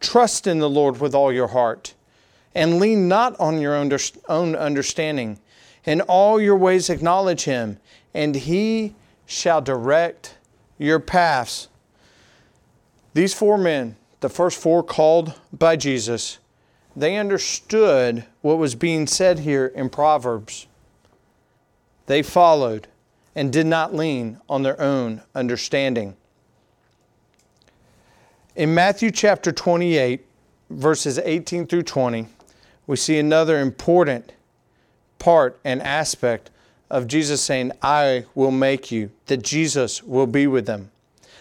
Trust 0.00 0.48
in 0.48 0.58
the 0.58 0.70
Lord 0.70 1.00
with 1.00 1.14
all 1.14 1.32
your 1.32 1.48
heart, 1.48 1.94
and 2.54 2.80
lean 2.80 3.06
not 3.06 3.38
on 3.38 3.60
your 3.60 3.76
own 3.76 4.56
understanding. 4.56 5.38
In 5.84 6.00
all 6.02 6.40
your 6.40 6.56
ways 6.56 6.90
acknowledge 6.90 7.44
him, 7.44 7.78
and 8.12 8.34
he 8.34 8.94
shall 9.24 9.60
direct 9.60 10.36
your 10.78 10.98
paths. 10.98 11.68
These 13.14 13.34
four 13.34 13.56
men, 13.56 13.96
the 14.20 14.28
first 14.28 14.60
four 14.60 14.82
called 14.82 15.34
by 15.52 15.76
Jesus, 15.76 16.38
they 16.96 17.16
understood 17.16 18.24
what 18.40 18.58
was 18.58 18.74
being 18.74 19.06
said 19.06 19.40
here 19.40 19.66
in 19.66 19.88
Proverbs. 19.88 20.66
They 22.06 22.22
followed 22.22 22.88
and 23.34 23.52
did 23.52 23.66
not 23.66 23.94
lean 23.94 24.40
on 24.48 24.62
their 24.62 24.80
own 24.80 25.22
understanding. 25.34 26.16
In 28.54 28.74
Matthew 28.74 29.10
chapter 29.10 29.50
28, 29.50 30.26
verses 30.68 31.18
18 31.18 31.66
through 31.66 31.84
20, 31.84 32.26
we 32.86 32.96
see 32.96 33.18
another 33.18 33.60
important 33.60 34.32
part 35.18 35.58
and 35.64 35.80
aspect 35.82 36.50
of 36.90 37.06
Jesus 37.06 37.40
saying, 37.40 37.72
I 37.80 38.26
will 38.34 38.50
make 38.50 38.92
you, 38.92 39.10
that 39.26 39.42
Jesus 39.42 40.02
will 40.02 40.26
be 40.26 40.46
with 40.46 40.66
them. 40.66 40.90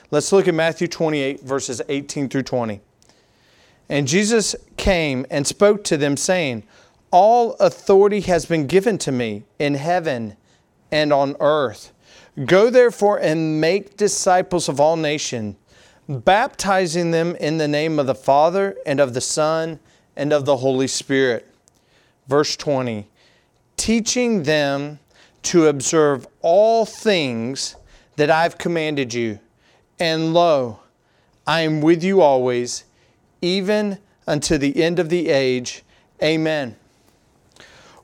Let's 0.10 0.32
look 0.32 0.48
at 0.48 0.54
Matthew 0.54 0.88
28, 0.88 1.42
verses 1.42 1.82
18 1.90 2.30
through 2.30 2.44
20. 2.44 2.80
And 3.90 4.08
Jesus 4.08 4.56
came 4.78 5.26
and 5.30 5.46
spoke 5.46 5.84
to 5.86 5.98
them, 5.98 6.16
saying, 6.16 6.64
All 7.12 7.54
authority 7.56 8.22
has 8.22 8.46
been 8.46 8.68
given 8.68 8.98
to 9.00 9.12
me 9.12 9.44
in 9.60 9.76
heaven 9.76 10.38
and 10.92 11.14
on 11.14 11.36
earth. 11.40 11.94
Go 12.46 12.70
therefore 12.70 13.18
and 13.20 13.60
make 13.60 13.98
disciples 13.98 14.70
of 14.70 14.80
all 14.80 14.96
nations, 14.96 15.56
baptizing 16.08 17.12
them 17.12 17.36
in 17.38 17.58
the 17.58 17.68
name 17.68 18.00
of 18.00 18.08
the 18.08 18.16
Father 18.16 18.78
and 18.86 19.00
of 19.00 19.14
the 19.14 19.22
Son 19.22 19.80
and 20.16 20.32
of 20.34 20.46
the 20.46 20.58
Holy 20.58 20.88
Spirit. 20.88 21.48
Verse 22.28 22.56
20 22.56 23.08
Teaching 23.78 24.44
them 24.44 25.00
to 25.44 25.68
observe 25.68 26.28
all 26.42 26.86
things 26.86 27.76
that 28.16 28.30
I've 28.30 28.58
commanded 28.58 29.14
you. 29.14 29.40
And 30.00 30.34
lo, 30.34 30.80
I 31.48 31.62
am 31.62 31.82
with 31.82 32.04
you 32.04 32.22
always, 32.22 32.86
even 33.42 33.98
unto 34.28 34.58
the 34.58 34.82
end 34.82 35.00
of 35.00 35.10
the 35.10 35.30
age. 35.30 35.84
Amen. 36.22 36.76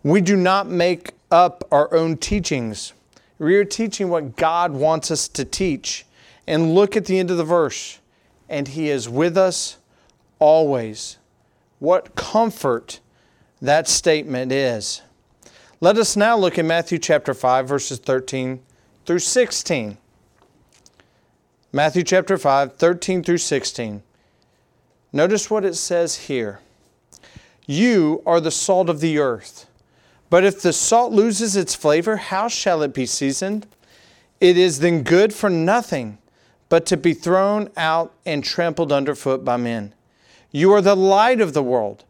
We 0.04 0.22
do 0.22 0.36
not 0.36 0.68
make 0.68 1.12
up 1.32 1.68
our 1.72 1.94
own 1.94 2.18
teachings. 2.18 2.94
We 3.40 3.56
are 3.56 3.66
teaching 3.66 4.10
what 4.10 4.36
God 4.36 4.72
wants 4.72 5.12
us 5.12 5.28
to 5.30 5.46
teach. 5.46 6.06
And 6.48 6.74
look 6.74 6.96
at 6.96 7.06
the 7.06 7.20
end 7.20 7.30
of 7.30 7.38
the 7.38 7.44
verse. 7.44 8.00
And 8.50 8.70
He 8.70 8.90
is 8.90 9.10
with 9.10 9.38
us 9.38 9.78
always. 10.40 11.18
What 11.80 12.16
comfort 12.16 13.00
that 13.62 13.88
statement 13.88 14.52
is. 14.52 15.02
Let 15.80 15.98
us 15.98 16.16
now 16.16 16.38
look 16.38 16.58
at 16.58 16.66
Matthew 16.66 16.98
chapter 16.98 17.34
5, 17.34 17.68
verses 17.68 18.00
13 18.00 18.62
through 19.06 19.20
16. 19.20 19.98
Matthew 21.72 22.04
chapter 22.04 22.38
5, 22.38 22.78
13 22.78 23.24
through 23.24 23.38
16. 23.38 24.02
Notice 25.14 25.52
what 25.52 25.66
it 25.66 25.76
says 25.76 26.16
here. 26.16 26.60
You 27.66 28.24
are 28.26 28.40
the 28.40 28.52
salt 28.52 28.90
of 28.90 29.02
the 29.02 29.20
earth. 29.20 29.67
But 30.30 30.44
if 30.44 30.62
the 30.62 30.74
salt 30.74 31.14
loses 31.14 31.56
its 31.56 31.76
flavor, 31.76 32.18
how 32.18 32.48
shall 32.48 32.82
it 32.82 32.94
be 32.94 33.06
seasoned? 33.06 33.66
It 34.42 34.58
is 34.58 34.80
then 34.80 35.04
good 35.04 35.34
for 35.34 35.50
nothing 35.50 36.18
but 36.70 36.86
to 36.88 36.98
be 36.98 37.14
thrown 37.14 37.70
out 37.78 38.14
and 38.26 38.44
trampled 38.44 38.92
underfoot 38.92 39.46
by 39.46 39.58
men. 39.58 39.94
You 40.52 40.74
are 40.74 40.82
the 40.82 40.96
light 40.96 41.40
of 41.40 41.54
the 41.54 41.64
world, 41.64 42.04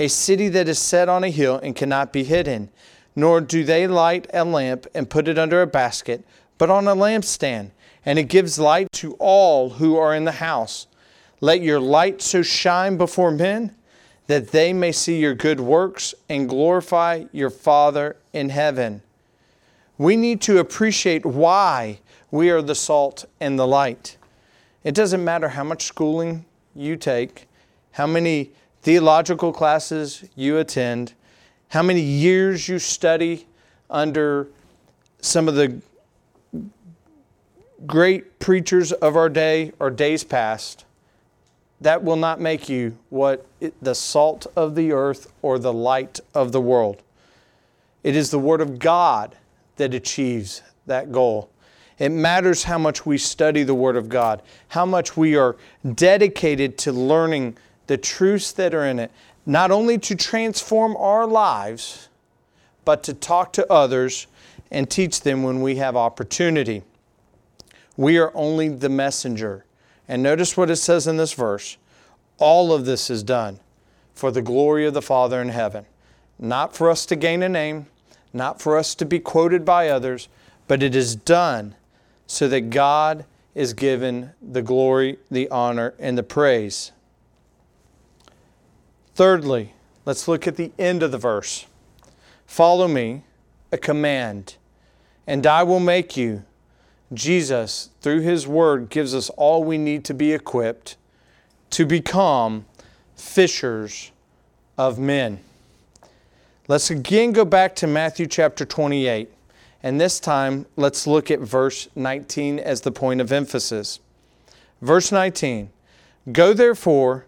a 0.00 0.08
city 0.08 0.48
that 0.48 0.68
is 0.68 0.78
set 0.78 1.08
on 1.08 1.24
a 1.24 1.30
hill 1.30 1.60
and 1.62 1.76
cannot 1.76 2.12
be 2.12 2.24
hidden. 2.24 2.70
Nor 3.14 3.40
do 3.40 3.64
they 3.64 3.86
light 3.86 4.28
a 4.32 4.44
lamp 4.44 4.86
and 4.94 5.10
put 5.10 5.28
it 5.28 5.38
under 5.38 5.60
a 5.60 5.66
basket, 5.66 6.24
but 6.56 6.70
on 6.70 6.86
a 6.86 6.94
lampstand, 6.94 7.70
and 8.04 8.18
it 8.18 8.24
gives 8.24 8.58
light 8.58 8.90
to 8.92 9.14
all 9.14 9.70
who 9.70 9.96
are 9.96 10.14
in 10.14 10.24
the 10.24 10.32
house. 10.32 10.86
Let 11.40 11.60
your 11.60 11.80
light 11.80 12.22
so 12.22 12.42
shine 12.42 12.96
before 12.96 13.30
men 13.30 13.74
that 14.28 14.48
they 14.48 14.72
may 14.72 14.92
see 14.92 15.18
your 15.18 15.34
good 15.34 15.58
works 15.58 16.14
and 16.28 16.48
glorify 16.48 17.24
your 17.32 17.50
Father 17.50 18.14
in 18.32 18.50
heaven. 18.50 19.02
We 19.96 20.16
need 20.16 20.40
to 20.42 20.58
appreciate 20.58 21.26
why 21.26 22.00
we 22.30 22.50
are 22.50 22.62
the 22.62 22.74
salt 22.74 23.24
and 23.40 23.58
the 23.58 23.66
light. 23.66 24.18
It 24.84 24.94
doesn't 24.94 25.24
matter 25.24 25.48
how 25.48 25.64
much 25.64 25.84
schooling 25.84 26.44
you 26.74 26.96
take, 26.96 27.48
how 27.92 28.06
many 28.06 28.50
theological 28.82 29.50
classes 29.50 30.24
you 30.36 30.58
attend, 30.58 31.14
how 31.68 31.82
many 31.82 32.02
years 32.02 32.68
you 32.68 32.78
study 32.78 33.46
under 33.88 34.46
some 35.20 35.48
of 35.48 35.54
the 35.54 35.80
great 37.86 38.38
preachers 38.38 38.92
of 38.92 39.16
our 39.16 39.30
day 39.30 39.72
or 39.78 39.90
days 39.90 40.22
past 40.22 40.84
that 41.80 42.02
will 42.02 42.16
not 42.16 42.40
make 42.40 42.68
you 42.68 42.98
what 43.10 43.46
it, 43.60 43.74
the 43.82 43.94
salt 43.94 44.46
of 44.56 44.74
the 44.74 44.92
earth 44.92 45.32
or 45.42 45.58
the 45.58 45.72
light 45.72 46.20
of 46.34 46.52
the 46.52 46.60
world. 46.60 47.02
It 48.02 48.16
is 48.16 48.30
the 48.30 48.38
Word 48.38 48.60
of 48.60 48.78
God 48.78 49.36
that 49.76 49.94
achieves 49.94 50.62
that 50.86 51.12
goal. 51.12 51.50
It 51.98 52.10
matters 52.10 52.64
how 52.64 52.78
much 52.78 53.04
we 53.04 53.18
study 53.18 53.64
the 53.64 53.74
Word 53.74 53.96
of 53.96 54.08
God, 54.08 54.42
how 54.68 54.86
much 54.86 55.16
we 55.16 55.36
are 55.36 55.56
dedicated 55.94 56.78
to 56.78 56.92
learning 56.92 57.56
the 57.86 57.96
truths 57.96 58.52
that 58.52 58.74
are 58.74 58.84
in 58.84 58.98
it, 58.98 59.10
not 59.46 59.70
only 59.70 59.98
to 59.98 60.14
transform 60.14 60.96
our 60.96 61.26
lives, 61.26 62.08
but 62.84 63.02
to 63.02 63.14
talk 63.14 63.52
to 63.54 63.70
others 63.72 64.26
and 64.70 64.88
teach 64.88 65.22
them 65.22 65.42
when 65.42 65.60
we 65.60 65.76
have 65.76 65.96
opportunity. 65.96 66.82
We 67.96 68.18
are 68.18 68.30
only 68.34 68.68
the 68.68 68.88
messenger. 68.88 69.64
And 70.08 70.22
notice 70.22 70.56
what 70.56 70.70
it 70.70 70.76
says 70.76 71.06
in 71.06 71.18
this 71.18 71.34
verse 71.34 71.76
all 72.38 72.72
of 72.72 72.86
this 72.86 73.10
is 73.10 73.22
done 73.22 73.60
for 74.14 74.30
the 74.30 74.42
glory 74.42 74.86
of 74.86 74.94
the 74.94 75.02
Father 75.02 75.40
in 75.42 75.50
heaven. 75.50 75.86
Not 76.38 76.74
for 76.74 76.88
us 76.88 77.04
to 77.06 77.16
gain 77.16 77.42
a 77.42 77.48
name, 77.48 77.86
not 78.32 78.62
for 78.62 78.76
us 78.76 78.94
to 78.96 79.04
be 79.04 79.18
quoted 79.18 79.64
by 79.64 79.88
others, 79.88 80.28
but 80.66 80.82
it 80.82 80.94
is 80.94 81.16
done 81.16 81.74
so 82.26 82.48
that 82.48 82.70
God 82.70 83.24
is 83.54 83.72
given 83.72 84.32
the 84.40 84.62
glory, 84.62 85.18
the 85.30 85.48
honor, 85.50 85.94
and 85.98 86.16
the 86.16 86.22
praise. 86.22 86.92
Thirdly, 89.14 89.74
let's 90.04 90.28
look 90.28 90.46
at 90.46 90.56
the 90.56 90.70
end 90.78 91.02
of 91.02 91.10
the 91.10 91.18
verse. 91.18 91.66
Follow 92.46 92.86
me, 92.86 93.24
a 93.72 93.78
command, 93.78 94.56
and 95.26 95.44
I 95.46 95.64
will 95.64 95.80
make 95.80 96.16
you 96.16 96.44
Jesus, 97.12 97.90
through 98.00 98.20
His 98.20 98.46
Word, 98.46 98.90
gives 98.90 99.14
us 99.14 99.30
all 99.30 99.64
we 99.64 99.78
need 99.78 100.04
to 100.06 100.14
be 100.14 100.32
equipped 100.32 100.96
to 101.70 101.86
become 101.86 102.66
fishers 103.16 104.10
of 104.76 104.98
men. 104.98 105.40
Let's 106.66 106.90
again 106.90 107.32
go 107.32 107.44
back 107.44 107.74
to 107.76 107.86
Matthew 107.86 108.26
chapter 108.26 108.64
28. 108.64 109.30
And 109.82 110.00
this 110.00 110.20
time, 110.20 110.66
let's 110.76 111.06
look 111.06 111.30
at 111.30 111.40
verse 111.40 111.88
19 111.94 112.58
as 112.58 112.80
the 112.80 112.90
point 112.90 113.20
of 113.20 113.32
emphasis. 113.32 114.00
Verse 114.82 115.12
19 115.12 115.70
Go 116.32 116.52
therefore 116.52 117.26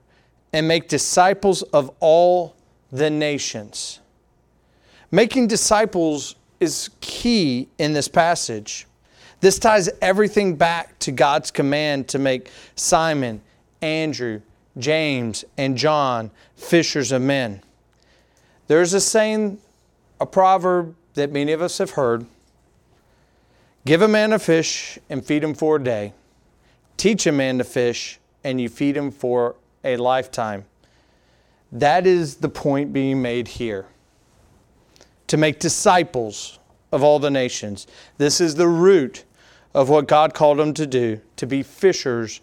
and 0.52 0.66
make 0.66 0.88
disciples 0.88 1.62
of 1.62 1.90
all 2.00 2.54
the 2.90 3.08
nations. 3.08 4.00
Making 5.10 5.46
disciples 5.46 6.36
is 6.58 6.90
key 7.00 7.68
in 7.78 7.92
this 7.92 8.08
passage. 8.08 8.86
This 9.40 9.58
ties 9.58 9.88
everything 10.02 10.56
back 10.56 10.98
to 11.00 11.12
God's 11.12 11.50
command 11.50 12.08
to 12.08 12.18
make 12.18 12.50
Simon, 12.76 13.40
Andrew, 13.80 14.42
James, 14.78 15.44
and 15.56 15.76
John 15.76 16.30
fishers 16.56 17.12
of 17.12 17.22
men. 17.22 17.62
There's 18.66 18.92
a 18.92 19.00
saying, 19.00 19.58
a 20.20 20.26
proverb 20.26 20.94
that 21.14 21.32
many 21.32 21.52
of 21.52 21.62
us 21.62 21.78
have 21.78 21.92
heard 21.92 22.26
Give 23.86 24.02
a 24.02 24.08
man 24.08 24.32
a 24.32 24.38
fish 24.38 24.98
and 25.08 25.24
feed 25.24 25.42
him 25.42 25.54
for 25.54 25.76
a 25.76 25.82
day. 25.82 26.12
Teach 26.96 27.26
a 27.26 27.32
man 27.32 27.58
to 27.58 27.64
fish 27.64 28.20
and 28.44 28.60
you 28.60 28.68
feed 28.68 28.96
him 28.96 29.10
for 29.10 29.56
a 29.84 29.96
lifetime. 29.96 30.66
That 31.72 32.06
is 32.06 32.36
the 32.36 32.48
point 32.48 32.92
being 32.92 33.22
made 33.22 33.48
here. 33.48 33.86
To 35.28 35.36
make 35.36 35.60
disciples 35.60 36.58
of 36.92 37.02
all 37.02 37.18
the 37.18 37.30
nations. 37.30 37.86
This 38.18 38.40
is 38.40 38.56
the 38.56 38.68
root 38.68 39.24
of 39.74 39.88
what 39.88 40.08
God 40.08 40.34
called 40.34 40.58
them 40.58 40.74
to 40.74 40.86
do 40.86 41.20
to 41.36 41.46
be 41.46 41.62
fishers 41.62 42.40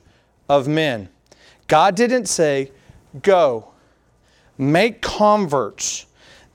of 0.48 0.68
men. 0.68 1.10
God 1.68 1.96
didn't 1.96 2.28
say, 2.28 2.72
Go, 3.22 3.70
make 4.58 5.02
converts 5.02 6.06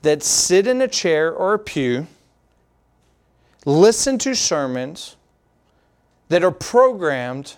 that 0.01 0.23
sit 0.23 0.67
in 0.67 0.81
a 0.81 0.87
chair 0.87 1.31
or 1.31 1.53
a 1.53 1.59
pew, 1.59 2.07
listen 3.65 4.17
to 4.19 4.35
sermons 4.35 5.15
that 6.29 6.43
are 6.43 6.51
programmed 6.51 7.55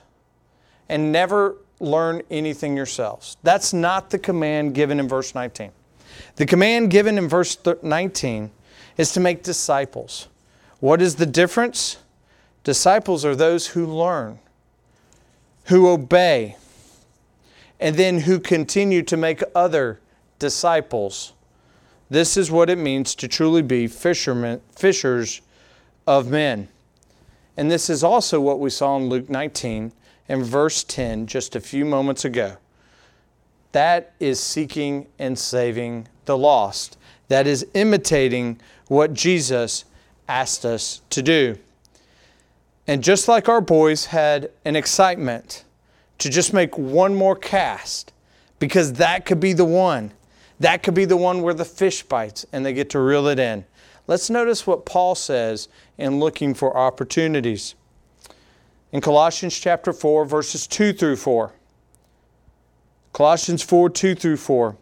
and 0.90 1.12
never 1.12 1.58
learn 1.80 2.22
anything 2.30 2.76
yourselves. 2.76 3.38
That's 3.44 3.74
not 3.74 4.10
the 4.10 4.20
command 4.20 4.76
given 4.76 5.00
in 5.00 5.08
verse 5.08 5.36
19. 5.36 5.72
The 6.36 6.46
command 6.46 6.92
given 6.92 7.18
in 7.18 7.28
verse 7.28 7.58
19 7.82 8.52
is 8.98 9.12
to 9.14 9.20
make 9.20 9.44
disciples. 9.44 10.28
What 10.80 11.02
is 11.02 11.16
the 11.16 11.26
difference? 11.26 11.98
Disciples 12.66 13.24
are 13.24 13.36
those 13.36 13.68
who 13.68 13.86
learn, 13.86 14.40
who 15.66 15.88
obey, 15.88 16.58
and 17.80 17.96
then 17.96 18.22
who 18.22 18.40
continue 18.40 19.04
to 19.04 19.16
make 19.16 19.44
other 19.54 20.00
disciples. 20.40 21.34
This 22.10 22.36
is 22.36 22.50
what 22.50 22.72
it 22.72 22.80
means 22.80 23.14
to 23.16 23.28
truly 23.28 23.62
be 23.62 23.86
fishermen, 23.86 24.62
fishers 24.76 25.42
of 26.08 26.32
men. 26.32 26.68
And 27.56 27.70
this 27.70 27.88
is 27.88 28.04
also 28.04 28.42
what 28.42 28.60
we 28.60 28.72
saw 28.72 28.98
in 28.98 29.10
Luke 29.10 29.30
19 29.30 29.92
and 30.28 30.44
verse 30.44 30.84
10 30.84 31.28
just 31.28 31.56
a 31.56 31.62
few 31.62 31.86
moments 31.86 32.26
ago. 32.26 32.58
That 33.74 34.14
is 34.20 34.40
seeking 34.40 35.06
and 35.20 35.38
saving 35.38 36.08
the 36.26 36.36
lost. 36.36 36.98
That 37.28 37.46
is 37.46 37.68
imitating 37.76 38.60
what 38.88 39.14
Jesus 39.14 39.86
asked 40.28 40.66
us 40.66 41.02
to 41.12 41.22
do. 41.22 41.60
And 42.88 43.04
just 43.04 43.28
like 43.28 43.50
our 43.50 43.62
boys 43.62 44.06
had 44.06 44.52
an 44.64 44.76
excitement 44.76 45.64
to 46.20 46.30
just 46.30 46.54
make 46.54 46.78
one 46.78 47.16
more 47.16 47.36
cast, 47.36 48.14
because 48.60 48.94
that 48.94 49.26
could 49.26 49.40
be 49.40 49.54
the 49.54 49.66
one. 49.66 50.12
That 50.60 50.84
could 50.84 50.94
be 50.94 51.06
the 51.06 51.18
one 51.18 51.42
where 51.42 51.54
the 51.54 51.66
fish 51.66 52.04
bites 52.04 52.46
and 52.54 52.66
they 52.66 52.74
get 52.74 52.90
to 52.92 53.00
reel 53.00 53.28
it 53.28 53.40
in. 53.40 53.66
Let's 54.08 54.30
notice 54.30 54.68
what 54.68 54.86
Paul 54.86 55.16
says 55.16 55.68
in 55.98 56.20
looking 56.20 56.54
for 56.54 56.78
opportunities. 56.78 57.76
In 58.92 59.02
Colossians 59.02 59.60
chapter 59.60 59.92
4, 59.92 60.26
verses 60.26 60.68
2 60.68 60.94
through 60.94 61.18
4. 61.18 61.52
Colossians 63.12 63.64
4, 63.64 63.90
2 63.90 64.16
through 64.16 64.38
4. 64.38 64.78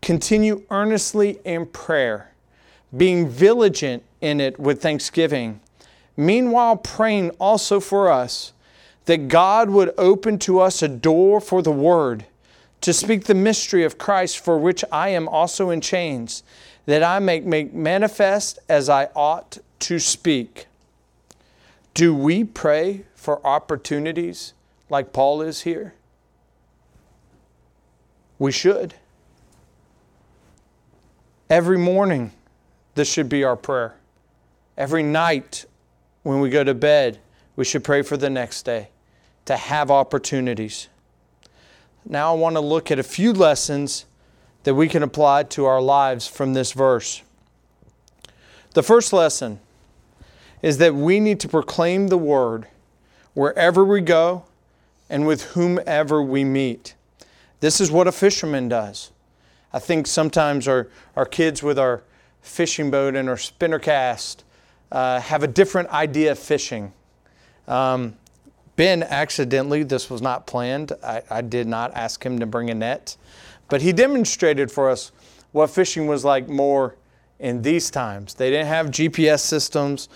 Continue 0.00 0.62
earnestly 0.70 1.38
in 1.44 1.66
prayer, 1.66 2.32
being 2.96 3.28
vigilant 3.28 4.02
in 4.20 4.40
it 4.40 4.58
with 4.58 4.82
thanksgiving. 4.82 5.60
Meanwhile, 6.16 6.76
praying 6.78 7.30
also 7.40 7.80
for 7.80 8.10
us 8.10 8.52
that 9.06 9.28
God 9.28 9.70
would 9.70 9.92
open 9.98 10.38
to 10.40 10.60
us 10.60 10.82
a 10.82 10.88
door 10.88 11.40
for 11.40 11.62
the 11.62 11.72
word 11.72 12.24
to 12.80 12.92
speak 12.92 13.24
the 13.24 13.34
mystery 13.34 13.84
of 13.84 13.98
Christ, 13.98 14.38
for 14.38 14.58
which 14.58 14.84
I 14.92 15.08
am 15.08 15.26
also 15.28 15.70
in 15.70 15.80
chains 15.80 16.42
that 16.86 17.02
I 17.02 17.18
may 17.18 17.40
make 17.40 17.72
manifest 17.72 18.58
as 18.68 18.88
I 18.88 19.06
ought 19.14 19.58
to 19.80 19.98
speak. 19.98 20.66
Do 21.94 22.14
we 22.14 22.44
pray 22.44 23.04
for 23.14 23.44
opportunities 23.46 24.52
like 24.90 25.12
Paul 25.12 25.40
is 25.40 25.62
here? 25.62 25.94
We 28.38 28.52
should. 28.52 28.94
Every 31.48 31.78
morning, 31.78 32.32
this 32.94 33.10
should 33.10 33.28
be 33.28 33.44
our 33.44 33.56
prayer. 33.56 33.94
Every 34.76 35.02
night, 35.02 35.64
when 36.24 36.40
we 36.40 36.50
go 36.50 36.64
to 36.64 36.74
bed, 36.74 37.20
we 37.54 37.64
should 37.64 37.84
pray 37.84 38.02
for 38.02 38.16
the 38.16 38.28
next 38.28 38.64
day 38.64 38.88
to 39.44 39.56
have 39.56 39.90
opportunities. 39.90 40.88
Now, 42.04 42.34
I 42.34 42.36
want 42.36 42.56
to 42.56 42.60
look 42.60 42.90
at 42.90 42.98
a 42.98 43.04
few 43.04 43.32
lessons 43.32 44.06
that 44.64 44.74
we 44.74 44.88
can 44.88 45.02
apply 45.02 45.44
to 45.44 45.66
our 45.66 45.80
lives 45.80 46.26
from 46.26 46.54
this 46.54 46.72
verse. 46.72 47.22
The 48.72 48.82
first 48.82 49.12
lesson 49.12 49.60
is 50.62 50.78
that 50.78 50.94
we 50.94 51.20
need 51.20 51.38
to 51.40 51.48
proclaim 51.48 52.08
the 52.08 52.18
word 52.18 52.66
wherever 53.34 53.84
we 53.84 54.00
go 54.00 54.44
and 55.10 55.26
with 55.26 55.52
whomever 55.52 56.22
we 56.22 56.42
meet. 56.42 56.94
This 57.60 57.80
is 57.80 57.90
what 57.90 58.06
a 58.06 58.12
fisherman 58.12 58.68
does. 58.68 59.10
I 59.72 59.78
think 59.78 60.06
sometimes 60.06 60.66
our, 60.66 60.88
our 61.16 61.26
kids 61.26 61.62
with 61.62 61.78
our 61.78 62.02
fishing 62.40 62.90
boat 62.90 63.14
and 63.14 63.28
our 63.28 63.36
spinner 63.36 63.78
cast 63.78 64.44
uh, 64.94 65.20
have 65.20 65.42
a 65.42 65.48
different 65.48 65.88
idea 65.90 66.30
of 66.30 66.38
fishing. 66.38 66.92
Um, 67.66 68.16
ben 68.76 69.02
accidentally, 69.02 69.82
this 69.82 70.08
was 70.08 70.22
not 70.22 70.46
planned. 70.46 70.92
I, 71.02 71.22
I 71.28 71.42
did 71.42 71.66
not 71.66 71.92
ask 71.94 72.24
him 72.24 72.38
to 72.38 72.46
bring 72.46 72.70
a 72.70 72.74
net. 72.74 73.16
But 73.68 73.82
he 73.82 73.92
demonstrated 73.92 74.70
for 74.70 74.88
us 74.88 75.10
what 75.50 75.68
fishing 75.70 76.06
was 76.06 76.24
like 76.24 76.48
more 76.48 76.94
in 77.40 77.62
these 77.62 77.90
times. 77.90 78.34
They 78.34 78.50
didn't 78.50 78.68
have 78.68 78.86
GPS 78.86 79.40
systems, 79.40 80.08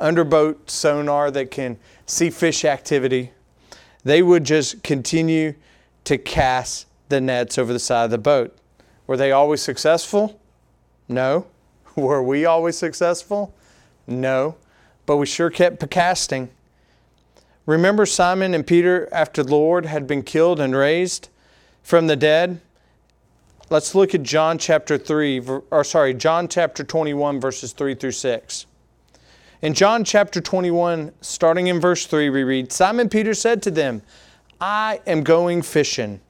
underboat 0.00 0.70
sonar 0.70 1.30
that 1.30 1.50
can 1.50 1.78
see 2.06 2.30
fish 2.30 2.64
activity. 2.64 3.32
They 4.02 4.22
would 4.22 4.44
just 4.44 4.82
continue 4.82 5.54
to 6.04 6.16
cast 6.16 6.86
the 7.10 7.20
nets 7.20 7.58
over 7.58 7.72
the 7.72 7.78
side 7.78 8.06
of 8.06 8.10
the 8.10 8.18
boat. 8.18 8.56
Were 9.06 9.18
they 9.18 9.32
always 9.32 9.60
successful? 9.60 10.40
No. 11.06 11.46
Were 11.96 12.22
we 12.22 12.46
always 12.46 12.78
successful? 12.78 13.54
No. 14.06 14.56
But 15.06 15.16
we 15.16 15.26
sure 15.26 15.50
kept 15.50 15.88
casting. 15.90 16.50
Remember 17.66 18.06
Simon 18.06 18.54
and 18.54 18.66
Peter 18.66 19.08
after 19.12 19.42
the 19.42 19.50
Lord 19.50 19.86
had 19.86 20.06
been 20.06 20.22
killed 20.22 20.58
and 20.58 20.74
raised 20.74 21.28
from 21.82 22.06
the 22.06 22.16
dead? 22.16 22.60
Let's 23.70 23.94
look 23.94 24.14
at 24.14 24.22
John 24.22 24.58
chapter 24.58 24.98
3, 24.98 25.40
or 25.70 25.84
sorry, 25.84 26.12
John 26.14 26.48
chapter 26.48 26.84
21, 26.84 27.40
verses 27.40 27.72
3 27.72 27.94
through 27.94 28.12
6. 28.12 28.66
In 29.62 29.74
John 29.74 30.04
chapter 30.04 30.40
21, 30.40 31.12
starting 31.20 31.68
in 31.68 31.80
verse 31.80 32.04
3, 32.06 32.30
we 32.30 32.42
read 32.42 32.72
Simon 32.72 33.08
Peter 33.08 33.32
said 33.32 33.62
to 33.62 33.70
them, 33.70 34.02
I 34.60 35.00
am 35.06 35.22
going 35.22 35.62
fishing. 35.62 36.20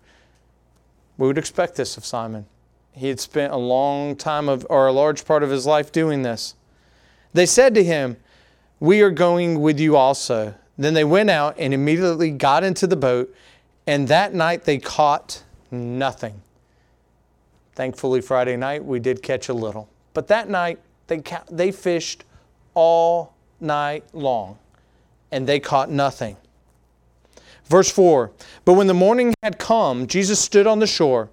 We 1.16 1.26
would 1.26 1.38
expect 1.38 1.76
this 1.76 1.96
of 1.96 2.04
Simon. 2.04 2.46
He 2.92 3.08
had 3.08 3.20
spent 3.20 3.52
a 3.52 3.56
long 3.56 4.16
time 4.16 4.48
of, 4.48 4.66
or 4.68 4.86
a 4.86 4.92
large 4.92 5.24
part 5.24 5.42
of 5.42 5.50
his 5.50 5.66
life 5.66 5.90
doing 5.90 6.22
this. 6.22 6.54
They 7.32 7.46
said 7.46 7.74
to 7.74 7.84
him, 7.84 8.16
We 8.80 9.00
are 9.02 9.10
going 9.10 9.60
with 9.60 9.80
you 9.80 9.96
also. 9.96 10.54
Then 10.78 10.94
they 10.94 11.04
went 11.04 11.30
out 11.30 11.56
and 11.58 11.72
immediately 11.72 12.30
got 12.30 12.64
into 12.64 12.86
the 12.86 12.96
boat, 12.96 13.34
and 13.86 14.08
that 14.08 14.34
night 14.34 14.64
they 14.64 14.78
caught 14.78 15.42
nothing. 15.70 16.42
Thankfully, 17.74 18.20
Friday 18.20 18.56
night 18.56 18.84
we 18.84 19.00
did 19.00 19.22
catch 19.22 19.48
a 19.48 19.54
little. 19.54 19.88
But 20.14 20.28
that 20.28 20.48
night 20.48 20.78
they, 21.06 21.22
they 21.50 21.72
fished 21.72 22.24
all 22.74 23.34
night 23.60 24.04
long 24.12 24.58
and 25.30 25.46
they 25.46 25.58
caught 25.60 25.90
nothing. 25.90 26.36
Verse 27.64 27.90
4 27.90 28.30
But 28.64 28.74
when 28.74 28.86
the 28.86 28.94
morning 28.94 29.34
had 29.42 29.58
come, 29.58 30.06
Jesus 30.06 30.38
stood 30.38 30.66
on 30.66 30.78
the 30.78 30.86
shore. 30.86 31.30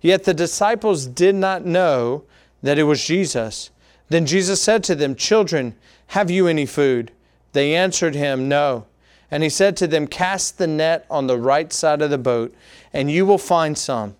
Yet 0.00 0.24
the 0.24 0.34
disciples 0.34 1.06
did 1.06 1.34
not 1.34 1.66
know 1.66 2.24
that 2.62 2.78
it 2.78 2.84
was 2.84 3.04
Jesus. 3.04 3.70
Then 4.10 4.26
Jesus 4.26 4.60
said 4.60 4.84
to 4.84 4.94
them, 4.94 5.14
Children, 5.14 5.74
have 6.08 6.30
you 6.30 6.46
any 6.46 6.66
food? 6.66 7.12
They 7.52 7.74
answered 7.74 8.14
him, 8.14 8.48
No. 8.48 8.86
And 9.30 9.42
he 9.42 9.48
said 9.48 9.76
to 9.78 9.86
them, 9.86 10.06
Cast 10.06 10.58
the 10.58 10.66
net 10.66 11.06
on 11.08 11.26
the 11.26 11.38
right 11.38 11.72
side 11.72 12.02
of 12.02 12.10
the 12.10 12.18
boat, 12.18 12.54
and 12.92 13.10
you 13.10 13.24
will 13.24 13.38
find 13.38 13.78
some. 13.78 14.16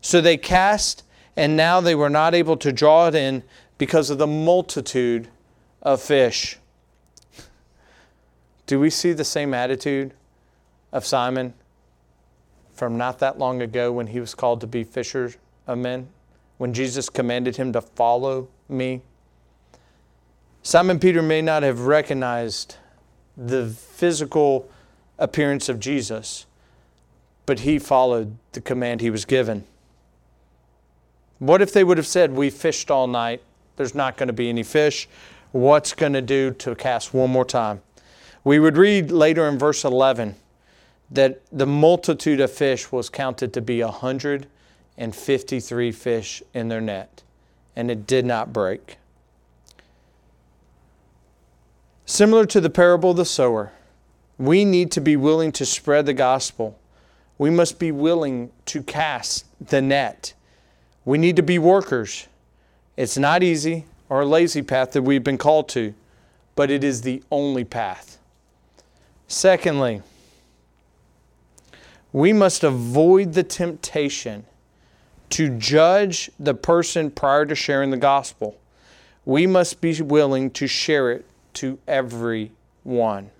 So 0.00 0.20
they 0.20 0.36
cast 0.36 1.04
and 1.38 1.56
now 1.56 1.80
they 1.80 1.94
were 1.94 2.10
not 2.10 2.34
able 2.34 2.56
to 2.56 2.72
draw 2.72 3.06
it 3.06 3.14
in 3.14 3.44
because 3.78 4.10
of 4.10 4.18
the 4.18 4.26
multitude 4.26 5.28
of 5.82 6.02
fish. 6.02 6.58
Do 8.66 8.80
we 8.80 8.90
see 8.90 9.12
the 9.12 9.24
same 9.24 9.54
attitude 9.54 10.14
of 10.92 11.06
Simon 11.06 11.54
from 12.72 12.98
not 12.98 13.20
that 13.20 13.38
long 13.38 13.62
ago 13.62 13.92
when 13.92 14.08
he 14.08 14.18
was 14.18 14.34
called 14.34 14.60
to 14.62 14.66
be 14.66 14.82
fisher 14.82 15.32
of 15.68 15.78
men? 15.78 16.08
When 16.56 16.74
Jesus 16.74 17.08
commanded 17.08 17.54
him 17.54 17.72
to 17.72 17.80
follow 17.80 18.48
me? 18.68 19.02
Simon 20.68 20.98
Peter 20.98 21.22
may 21.22 21.40
not 21.40 21.62
have 21.62 21.86
recognized 21.86 22.76
the 23.38 23.70
physical 23.70 24.68
appearance 25.18 25.70
of 25.70 25.80
Jesus, 25.80 26.44
but 27.46 27.60
he 27.60 27.78
followed 27.78 28.36
the 28.52 28.60
command 28.60 29.00
he 29.00 29.08
was 29.08 29.24
given. 29.24 29.64
What 31.38 31.62
if 31.62 31.72
they 31.72 31.84
would 31.84 31.96
have 31.96 32.06
said, 32.06 32.32
We 32.32 32.50
fished 32.50 32.90
all 32.90 33.06
night, 33.06 33.40
there's 33.76 33.94
not 33.94 34.18
going 34.18 34.26
to 34.26 34.34
be 34.34 34.50
any 34.50 34.62
fish? 34.62 35.08
What's 35.52 35.94
going 35.94 36.12
to 36.12 36.20
do 36.20 36.50
to 36.50 36.74
cast 36.74 37.14
one 37.14 37.30
more 37.30 37.46
time? 37.46 37.80
We 38.44 38.58
would 38.58 38.76
read 38.76 39.10
later 39.10 39.48
in 39.48 39.58
verse 39.58 39.86
11 39.86 40.34
that 41.10 41.40
the 41.50 41.66
multitude 41.66 42.40
of 42.40 42.52
fish 42.52 42.92
was 42.92 43.08
counted 43.08 43.54
to 43.54 43.62
be 43.62 43.82
153 43.82 45.92
fish 45.92 46.42
in 46.52 46.68
their 46.68 46.82
net, 46.82 47.22
and 47.74 47.90
it 47.90 48.06
did 48.06 48.26
not 48.26 48.52
break. 48.52 48.98
Similar 52.08 52.46
to 52.46 52.60
the 52.60 52.70
parable 52.70 53.10
of 53.10 53.18
the 53.18 53.24
sower, 53.24 53.70
we 54.38 54.64
need 54.64 54.90
to 54.92 55.00
be 55.00 55.14
willing 55.14 55.52
to 55.52 55.66
spread 55.66 56.06
the 56.06 56.14
gospel. 56.14 56.78
We 57.36 57.50
must 57.50 57.78
be 57.78 57.92
willing 57.92 58.50
to 58.66 58.82
cast 58.82 59.44
the 59.60 59.82
net 59.82 60.32
we 61.08 61.16
need 61.16 61.36
to 61.36 61.42
be 61.42 61.58
workers. 61.58 62.28
It's 62.94 63.16
not 63.16 63.42
easy 63.42 63.86
or 64.10 64.20
a 64.20 64.26
lazy 64.26 64.60
path 64.60 64.92
that 64.92 65.00
we've 65.00 65.24
been 65.24 65.38
called 65.38 65.66
to, 65.70 65.94
but 66.54 66.70
it 66.70 66.84
is 66.84 67.00
the 67.00 67.22
only 67.30 67.64
path. 67.64 68.18
Secondly, 69.26 70.02
we 72.12 72.34
must 72.34 72.62
avoid 72.62 73.32
the 73.32 73.42
temptation 73.42 74.44
to 75.30 75.48
judge 75.48 76.30
the 76.38 76.52
person 76.52 77.10
prior 77.10 77.46
to 77.46 77.54
sharing 77.54 77.90
the 77.90 77.96
gospel. 77.96 78.60
We 79.24 79.46
must 79.46 79.80
be 79.80 80.02
willing 80.02 80.50
to 80.50 80.66
share 80.66 81.10
it 81.10 81.24
to 81.58 81.78
everyone. 81.86 83.30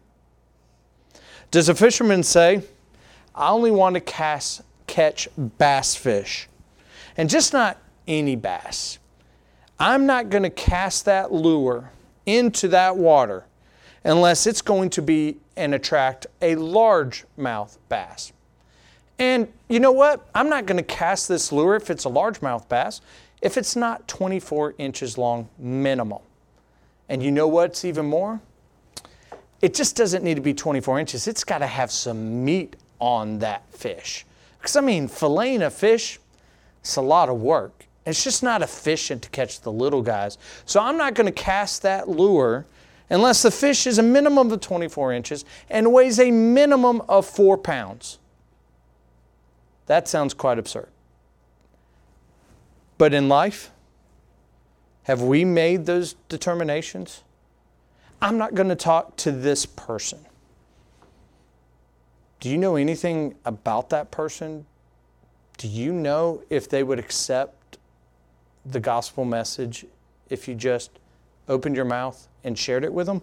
Does 1.50 1.68
a 1.68 1.74
fisherman 1.74 2.22
say, 2.22 2.62
I 3.34 3.50
only 3.50 3.70
want 3.70 3.94
to 3.94 4.00
cast, 4.00 4.62
catch 4.86 5.28
bass 5.36 5.94
fish? 5.94 6.48
And 7.16 7.30
just 7.30 7.52
not 7.52 7.78
any 8.06 8.36
bass. 8.36 8.98
I'm 9.78 10.06
not 10.06 10.30
going 10.30 10.42
to 10.42 10.50
cast 10.50 11.04
that 11.04 11.32
lure 11.32 11.92
into 12.26 12.68
that 12.68 12.96
water 12.96 13.44
unless 14.04 14.46
it's 14.46 14.62
going 14.62 14.90
to 14.90 15.02
be 15.02 15.38
and 15.56 15.74
attract 15.74 16.26
a 16.42 16.56
largemouth 16.56 17.78
bass. 17.88 18.32
And 19.18 19.48
you 19.68 19.80
know 19.80 19.92
what? 19.92 20.28
I'm 20.34 20.48
not 20.48 20.66
going 20.66 20.76
to 20.76 20.82
cast 20.82 21.28
this 21.28 21.52
lure 21.52 21.76
if 21.76 21.90
it's 21.90 22.04
a 22.04 22.10
largemouth 22.10 22.68
bass 22.68 23.00
if 23.40 23.56
it's 23.56 23.76
not 23.76 24.06
24 24.08 24.74
inches 24.78 25.16
long 25.16 25.48
minimum. 25.58 26.18
And 27.08 27.22
you 27.22 27.30
know 27.30 27.48
what's 27.48 27.84
even 27.84 28.06
more? 28.06 28.40
It 29.60 29.74
just 29.74 29.96
doesn't 29.96 30.22
need 30.22 30.34
to 30.34 30.40
be 30.40 30.54
24 30.54 31.00
inches. 31.00 31.26
It's 31.26 31.44
got 31.44 31.58
to 31.58 31.66
have 31.66 31.90
some 31.90 32.44
meat 32.44 32.76
on 33.00 33.38
that 33.40 33.62
fish. 33.72 34.24
Because 34.58 34.76
I 34.76 34.80
mean, 34.80 35.08
filleting 35.08 35.62
a 35.62 35.70
fish, 35.70 36.18
it's 36.80 36.96
a 36.96 37.02
lot 37.02 37.28
of 37.28 37.40
work. 37.40 37.86
It's 38.06 38.24
just 38.24 38.42
not 38.42 38.62
efficient 38.62 39.22
to 39.22 39.30
catch 39.30 39.60
the 39.60 39.72
little 39.72 40.02
guys. 40.02 40.38
So 40.64 40.80
I'm 40.80 40.96
not 40.96 41.14
going 41.14 41.26
to 41.26 41.32
cast 41.32 41.82
that 41.82 42.08
lure 42.08 42.66
unless 43.10 43.42
the 43.42 43.50
fish 43.50 43.86
is 43.86 43.98
a 43.98 44.02
minimum 44.02 44.50
of 44.50 44.60
24 44.60 45.12
inches 45.12 45.44
and 45.68 45.92
weighs 45.92 46.18
a 46.18 46.30
minimum 46.30 47.02
of 47.08 47.26
four 47.26 47.58
pounds. 47.58 48.18
That 49.86 50.08
sounds 50.08 50.34
quite 50.34 50.58
absurd. 50.58 50.88
But 52.98 53.14
in 53.14 53.28
life, 53.28 53.70
have 55.08 55.22
we 55.22 55.42
made 55.42 55.86
those 55.86 56.16
determinations? 56.28 57.22
I'm 58.20 58.36
not 58.36 58.54
going 58.54 58.68
to 58.68 58.76
talk 58.76 59.16
to 59.16 59.32
this 59.32 59.64
person. 59.64 60.18
Do 62.40 62.50
you 62.50 62.58
know 62.58 62.76
anything 62.76 63.34
about 63.46 63.88
that 63.88 64.10
person? 64.10 64.66
Do 65.56 65.66
you 65.66 65.94
know 65.94 66.42
if 66.50 66.68
they 66.68 66.82
would 66.82 66.98
accept 66.98 67.78
the 68.66 68.80
gospel 68.80 69.24
message 69.24 69.86
if 70.28 70.46
you 70.46 70.54
just 70.54 70.90
opened 71.48 71.74
your 71.74 71.86
mouth 71.86 72.28
and 72.44 72.56
shared 72.56 72.84
it 72.84 72.92
with 72.92 73.06
them? 73.06 73.22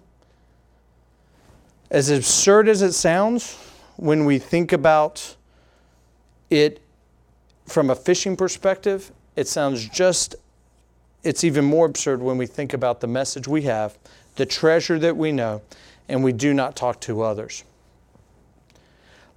As 1.91 2.09
absurd 2.09 2.67
as 2.67 2.81
it 2.81 2.93
sounds, 2.93 3.59
when 3.95 4.25
we 4.25 4.39
think 4.39 4.73
about 4.73 5.35
it 6.49 6.81
from 7.67 7.91
a 7.91 7.95
fishing 7.95 8.35
perspective, 8.35 9.11
it 9.35 9.47
sounds 9.47 9.87
just, 9.87 10.35
it's 11.25 11.43
even 11.43 11.65
more 11.65 11.87
absurd 11.87 12.21
when 12.21 12.37
we 12.37 12.45
think 12.45 12.71
about 12.71 13.01
the 13.01 13.07
message 13.07 13.47
we 13.47 13.63
have, 13.63 13.97
the 14.35 14.45
treasure 14.45 14.99
that 14.99 15.17
we 15.17 15.31
know, 15.31 15.61
and 16.07 16.23
we 16.23 16.31
do 16.31 16.53
not 16.53 16.75
talk 16.75 17.01
to 17.01 17.23
others. 17.23 17.63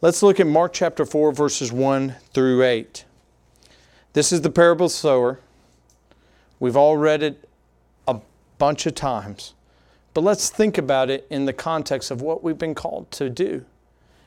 Let's 0.03 0.23
look 0.23 0.39
at 0.39 0.47
Mark 0.47 0.75
chapter 0.75 1.07
4, 1.07 1.33
verses 1.33 1.73
1 1.73 2.15
through 2.35 2.63
8. 2.63 3.05
This 4.13 4.33
is 4.33 4.43
the 4.43 4.51
parable 4.51 4.87
of 4.87 4.93
the 4.93 4.97
sower. 4.99 5.41
We've 6.61 6.77
all 6.77 6.99
read 6.99 7.23
it 7.23 7.49
a 8.07 8.21
bunch 8.59 8.85
of 8.85 8.95
times, 8.95 9.55
but 10.13 10.21
let's 10.21 10.51
think 10.51 10.77
about 10.77 11.09
it 11.09 11.27
in 11.31 11.47
the 11.47 11.53
context 11.55 12.11
of 12.11 12.21
what 12.21 12.45
we've 12.45 12.59
been 12.59 12.75
called 12.75 13.11
to 13.13 13.31
do, 13.31 13.65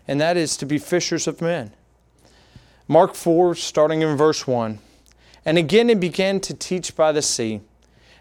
and 0.07 0.19
that 0.19 0.35
is 0.35 0.57
to 0.57 0.65
be 0.65 0.79
fishers 0.79 1.27
of 1.27 1.41
men. 1.41 1.73
Mark 2.87 3.13
4, 3.13 3.53
starting 3.53 4.01
in 4.01 4.17
verse 4.17 4.47
1. 4.47 4.79
And 5.45 5.57
again 5.57 5.89
he 5.89 5.95
began 5.95 6.39
to 6.41 6.53
teach 6.53 6.95
by 6.95 7.11
the 7.11 7.21
sea, 7.21 7.61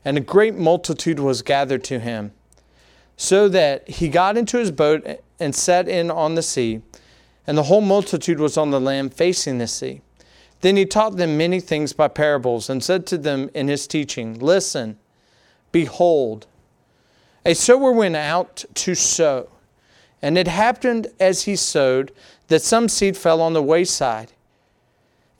and 0.04 0.16
a 0.16 0.22
great 0.22 0.54
multitude 0.54 1.20
was 1.20 1.42
gathered 1.42 1.84
to 1.84 1.98
him, 1.98 2.32
so 3.16 3.48
that 3.48 3.88
he 3.88 4.08
got 4.08 4.36
into 4.36 4.58
his 4.58 4.70
boat 4.70 5.04
and 5.38 5.54
set 5.54 5.88
in 5.88 6.10
on 6.10 6.34
the 6.34 6.42
sea, 6.42 6.80
and 7.46 7.58
the 7.58 7.64
whole 7.64 7.80
multitude 7.80 8.38
was 8.38 8.56
on 8.56 8.70
the 8.70 8.80
land 8.80 9.12
facing 9.12 9.58
the 9.58 9.66
sea. 9.66 10.00
Then 10.60 10.76
he 10.76 10.84
taught 10.84 11.16
them 11.16 11.36
many 11.36 11.60
things 11.60 11.92
by 11.92 12.08
parables, 12.08 12.70
and 12.70 12.82
said 12.82 13.06
to 13.06 13.18
them 13.18 13.50
in 13.54 13.68
his 13.68 13.86
teaching, 13.86 14.38
Listen, 14.38 14.98
behold, 15.72 16.46
a 17.44 17.54
sower 17.54 17.92
went 17.92 18.16
out 18.16 18.64
to 18.74 18.94
sow. 18.94 19.48
And 20.22 20.36
it 20.36 20.48
happened 20.48 21.06
as 21.18 21.44
he 21.44 21.56
sowed 21.56 22.12
that 22.48 22.60
some 22.60 22.88
seed 22.88 23.16
fell 23.16 23.40
on 23.40 23.54
the 23.54 23.62
wayside 23.62 24.32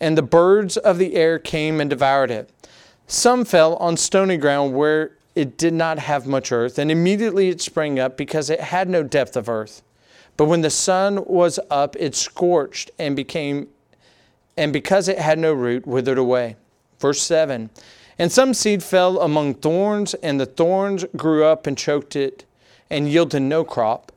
and 0.01 0.17
the 0.17 0.23
birds 0.23 0.77
of 0.79 0.99
the 0.99 1.15
air 1.15 1.39
came 1.39 1.81
and 1.81 1.91
devoured 1.91 2.31
it. 2.31 2.51
Some 3.07 3.45
fell 3.45 3.77
on 3.77 3.97
stony 3.97 4.37
ground 4.37 4.75
where 4.75 5.13
it 5.35 5.59
did 5.59 5.75
not 5.75 5.99
have 5.99 6.27
much 6.27 6.51
earth, 6.51 6.79
and 6.79 6.91
immediately 6.91 7.49
it 7.49 7.61
sprang 7.61 7.99
up 7.99 8.17
because 8.17 8.51
it 8.51 8.61
had 8.61 8.89
no 8.89 9.03
depth 9.03 9.37
of 9.37 9.49
earth. 9.49 9.83
But 10.37 10.47
when 10.47 10.63
the 10.63 10.71
sun 10.71 11.25
was 11.27 11.61
up, 11.71 11.97
it 11.97 12.15
scorched 12.15 12.91
and 12.99 13.15
became, 13.15 13.69
and 14.57 14.73
because 14.73 15.09
it 15.09 15.19
had 15.19 15.39
no 15.39 15.53
root, 15.53 15.87
withered 15.87 16.19
away. 16.19 16.57
Verse 16.99 17.21
7 17.23 17.71
And 18.19 18.33
some 18.33 18.55
seed 18.55 18.83
fell 18.83 19.21
among 19.21 19.55
thorns, 19.55 20.15
and 20.15 20.41
the 20.41 20.47
thorns 20.47 21.05
grew 21.17 21.45
up 21.45 21.67
and 21.67 21.77
choked 21.77 22.17
it, 22.17 22.45
and 22.89 23.09
yielded 23.09 23.43
no 23.43 23.65
crop. 23.65 24.13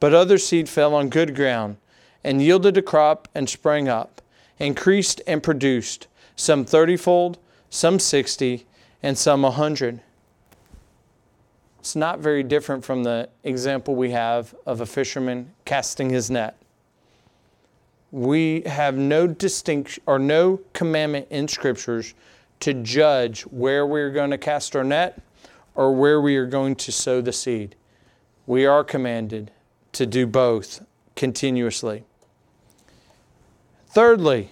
But 0.00 0.14
other 0.14 0.38
seed 0.38 0.68
fell 0.68 0.94
on 0.94 1.08
good 1.08 1.36
ground, 1.36 1.76
and 2.24 2.42
yielded 2.42 2.76
a 2.76 2.82
crop 2.82 3.28
and 3.34 3.48
sprang 3.48 3.88
up 3.88 4.19
increased 4.60 5.20
and 5.26 5.42
produced, 5.42 6.06
some 6.36 6.64
thirtyfold, 6.64 7.36
some 7.70 7.98
sixty, 7.98 8.66
and 9.02 9.18
some 9.18 9.44
a 9.44 9.50
hundred. 9.50 10.00
It's 11.80 11.96
not 11.96 12.20
very 12.20 12.42
different 12.42 12.84
from 12.84 13.02
the 13.02 13.30
example 13.42 13.94
we 13.94 14.10
have 14.10 14.54
of 14.66 14.82
a 14.82 14.86
fisherman 14.86 15.52
casting 15.64 16.10
his 16.10 16.30
net. 16.30 16.56
We 18.12 18.62
have 18.62 18.96
no 18.96 19.26
distinction 19.26 20.02
or 20.04 20.18
no 20.18 20.60
commandment 20.74 21.28
in 21.30 21.48
scriptures 21.48 22.14
to 22.60 22.74
judge 22.74 23.42
where 23.42 23.86
we're 23.86 24.10
going 24.10 24.30
to 24.30 24.38
cast 24.38 24.76
our 24.76 24.84
net 24.84 25.22
or 25.74 25.94
where 25.94 26.20
we 26.20 26.36
are 26.36 26.46
going 26.46 26.76
to 26.76 26.92
sow 26.92 27.22
the 27.22 27.32
seed. 27.32 27.76
We 28.46 28.66
are 28.66 28.84
commanded 28.84 29.50
to 29.92 30.04
do 30.04 30.26
both 30.26 30.84
continuously. 31.16 32.04
Thirdly, 33.90 34.50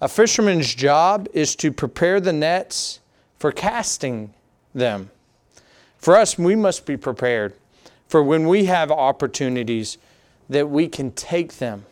a 0.00 0.08
fisherman's 0.08 0.74
job 0.74 1.28
is 1.32 1.54
to 1.56 1.70
prepare 1.70 2.20
the 2.20 2.32
nets 2.32 2.98
for 3.38 3.52
casting 3.52 4.34
them. 4.74 5.10
For 5.98 6.16
us, 6.16 6.36
we 6.36 6.56
must 6.56 6.84
be 6.84 6.96
prepared 6.96 7.54
for 8.08 8.20
when 8.20 8.48
we 8.48 8.64
have 8.64 8.90
opportunities 8.90 9.98
that 10.48 10.68
we 10.68 10.88
can 10.88 11.12
take 11.12 11.58
them. 11.58 11.86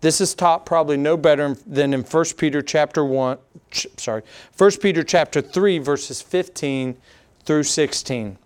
This 0.00 0.20
is 0.20 0.36
taught 0.36 0.64
probably 0.64 0.96
no 0.96 1.16
better 1.16 1.56
than 1.66 1.92
in 1.92 2.02
1 2.02 2.24
Peter 2.36 2.62
chapter 2.62 3.04
1 3.04 3.38
sorry, 3.72 4.22
1 4.56 4.70
Peter 4.80 5.02
chapter 5.02 5.42
3 5.42 5.78
verses 5.78 6.22
15 6.22 6.96
through 7.44 7.64
16 7.64 8.38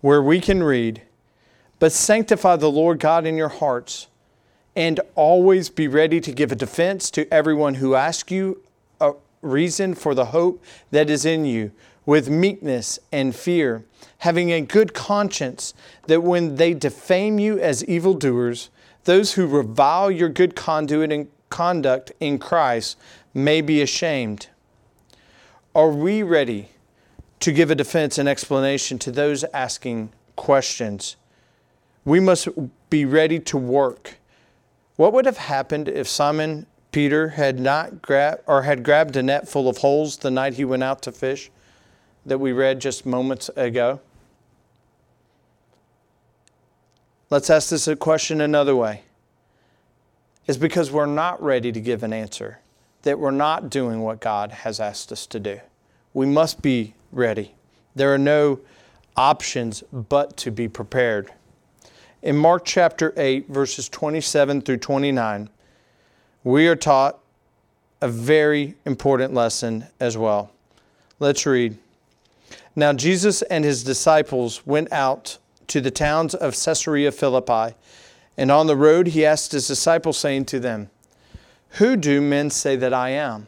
where 0.00 0.22
we 0.22 0.40
can 0.40 0.62
read, 0.62 1.02
"But 1.78 1.92
sanctify 1.92 2.56
the 2.56 2.70
Lord 2.70 2.98
God 2.98 3.26
in 3.26 3.36
your 3.36 3.50
hearts." 3.50 4.06
And 4.76 5.00
always 5.14 5.68
be 5.68 5.88
ready 5.88 6.20
to 6.20 6.32
give 6.32 6.52
a 6.52 6.56
defense 6.56 7.10
to 7.10 7.32
everyone 7.32 7.74
who 7.74 7.94
asks 7.94 8.30
you 8.30 8.62
a 9.00 9.12
reason 9.42 9.94
for 9.94 10.14
the 10.14 10.26
hope 10.26 10.62
that 10.90 11.10
is 11.10 11.24
in 11.24 11.44
you 11.44 11.72
with 12.06 12.30
meekness 12.30 12.98
and 13.12 13.34
fear, 13.34 13.84
having 14.18 14.50
a 14.50 14.60
good 14.60 14.94
conscience 14.94 15.74
that 16.06 16.22
when 16.22 16.56
they 16.56 16.74
defame 16.74 17.38
you 17.38 17.58
as 17.58 17.84
evildoers, 17.84 18.70
those 19.04 19.34
who 19.34 19.46
revile 19.46 20.10
your 20.10 20.28
good 20.28 20.54
conduit 20.54 21.12
and 21.12 21.28
conduct 21.48 22.12
in 22.20 22.38
Christ 22.38 22.96
may 23.34 23.60
be 23.60 23.82
ashamed. 23.82 24.48
Are 25.74 25.90
we 25.90 26.22
ready 26.22 26.70
to 27.40 27.52
give 27.52 27.70
a 27.70 27.74
defense 27.74 28.18
and 28.18 28.28
explanation 28.28 28.98
to 29.00 29.10
those 29.10 29.44
asking 29.54 30.12
questions? 30.36 31.16
We 32.04 32.20
must 32.20 32.48
be 32.88 33.04
ready 33.04 33.38
to 33.40 33.56
work 33.56 34.16
what 35.00 35.14
would 35.14 35.24
have 35.24 35.38
happened 35.38 35.88
if 35.88 36.06
Simon 36.06 36.66
Peter 36.92 37.30
had 37.30 37.58
not 37.58 38.02
grabbed 38.02 38.42
or 38.46 38.64
had 38.64 38.82
grabbed 38.82 39.16
a 39.16 39.22
net 39.22 39.48
full 39.48 39.66
of 39.66 39.78
holes 39.78 40.18
the 40.18 40.30
night 40.30 40.52
he 40.52 40.64
went 40.66 40.82
out 40.82 41.00
to 41.00 41.10
fish 41.10 41.50
that 42.26 42.36
we 42.36 42.52
read 42.52 42.82
just 42.82 43.06
moments 43.06 43.48
ago? 43.56 43.98
Let's 47.30 47.48
ask 47.48 47.70
this 47.70 47.88
question 47.98 48.42
another 48.42 48.76
way. 48.76 49.04
Is 50.46 50.58
because 50.58 50.90
we're 50.90 51.06
not 51.06 51.42
ready 51.42 51.72
to 51.72 51.80
give 51.80 52.02
an 52.02 52.12
answer, 52.12 52.58
that 53.00 53.18
we're 53.18 53.30
not 53.30 53.70
doing 53.70 54.02
what 54.02 54.20
God 54.20 54.52
has 54.52 54.80
asked 54.80 55.10
us 55.12 55.26
to 55.28 55.40
do. 55.40 55.60
We 56.12 56.26
must 56.26 56.60
be 56.60 56.92
ready. 57.10 57.54
There 57.94 58.12
are 58.12 58.18
no 58.18 58.60
options 59.16 59.82
but 59.90 60.36
to 60.36 60.50
be 60.50 60.68
prepared. 60.68 61.32
In 62.22 62.36
Mark 62.36 62.66
chapter 62.66 63.14
8, 63.16 63.48
verses 63.48 63.88
27 63.88 64.60
through 64.60 64.76
29, 64.76 65.48
we 66.44 66.68
are 66.68 66.76
taught 66.76 67.18
a 68.02 68.08
very 68.08 68.74
important 68.84 69.32
lesson 69.32 69.86
as 69.98 70.18
well. 70.18 70.52
Let's 71.18 71.46
read. 71.46 71.78
Now, 72.76 72.92
Jesus 72.92 73.40
and 73.42 73.64
his 73.64 73.82
disciples 73.82 74.66
went 74.66 74.92
out 74.92 75.38
to 75.68 75.80
the 75.80 75.90
towns 75.90 76.34
of 76.34 76.54
Caesarea 76.62 77.10
Philippi, 77.10 77.74
and 78.36 78.50
on 78.50 78.66
the 78.66 78.76
road 78.76 79.08
he 79.08 79.24
asked 79.24 79.52
his 79.52 79.66
disciples, 79.66 80.18
saying 80.18 80.44
to 80.46 80.60
them, 80.60 80.90
Who 81.78 81.96
do 81.96 82.20
men 82.20 82.50
say 82.50 82.76
that 82.76 82.92
I 82.92 83.10
am? 83.10 83.46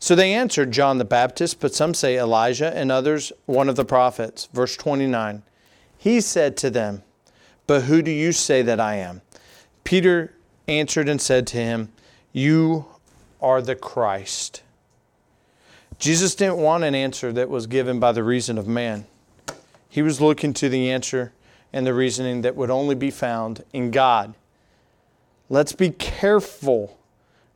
So 0.00 0.16
they 0.16 0.32
answered, 0.32 0.72
John 0.72 0.98
the 0.98 1.04
Baptist, 1.04 1.60
but 1.60 1.74
some 1.74 1.94
say 1.94 2.18
Elijah, 2.18 2.76
and 2.76 2.90
others 2.90 3.32
one 3.46 3.68
of 3.68 3.76
the 3.76 3.84
prophets. 3.84 4.48
Verse 4.52 4.76
29. 4.76 5.42
He 5.96 6.20
said 6.20 6.56
to 6.56 6.70
them, 6.70 7.04
But 7.70 7.82
who 7.82 8.02
do 8.02 8.10
you 8.10 8.32
say 8.32 8.62
that 8.62 8.80
I 8.80 8.96
am? 8.96 9.22
Peter 9.84 10.34
answered 10.66 11.08
and 11.08 11.22
said 11.22 11.46
to 11.46 11.56
him, 11.56 11.92
You 12.32 12.86
are 13.40 13.62
the 13.62 13.76
Christ. 13.76 14.64
Jesus 16.00 16.34
didn't 16.34 16.56
want 16.56 16.82
an 16.82 16.96
answer 16.96 17.32
that 17.32 17.48
was 17.48 17.68
given 17.68 18.00
by 18.00 18.10
the 18.10 18.24
reason 18.24 18.58
of 18.58 18.66
man. 18.66 19.06
He 19.88 20.02
was 20.02 20.20
looking 20.20 20.52
to 20.54 20.68
the 20.68 20.90
answer 20.90 21.32
and 21.72 21.86
the 21.86 21.94
reasoning 21.94 22.40
that 22.40 22.56
would 22.56 22.70
only 22.70 22.96
be 22.96 23.12
found 23.12 23.62
in 23.72 23.92
God. 23.92 24.34
Let's 25.48 25.70
be 25.70 25.90
careful 25.90 26.98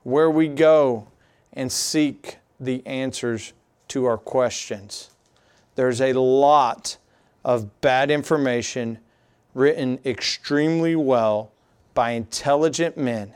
where 0.05 0.31
we 0.31 0.46
go 0.46 1.09
and 1.53 1.72
seek 1.72 2.38
the 2.61 2.87
answers 2.87 3.53
to 3.88 4.05
our 4.05 4.18
questions. 4.18 5.11
There's 5.74 6.00
a 6.00 6.12
lot 6.12 6.98
of 7.44 7.81
bad 7.81 8.12
information 8.12 9.00
written 9.54 9.98
extremely 10.04 10.96
well 10.96 11.52
by 11.94 12.10
intelligent 12.10 12.96
men. 12.96 13.34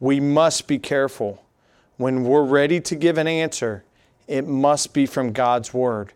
We 0.00 0.20
must 0.20 0.66
be 0.66 0.78
careful. 0.78 1.42
When 1.96 2.24
we're 2.24 2.44
ready 2.44 2.80
to 2.80 2.96
give 2.96 3.16
an 3.16 3.28
answer, 3.28 3.84
it 4.26 4.46
must 4.46 4.92
be 4.92 5.06
from 5.06 5.32
God's 5.32 5.72
Word. 5.72 6.12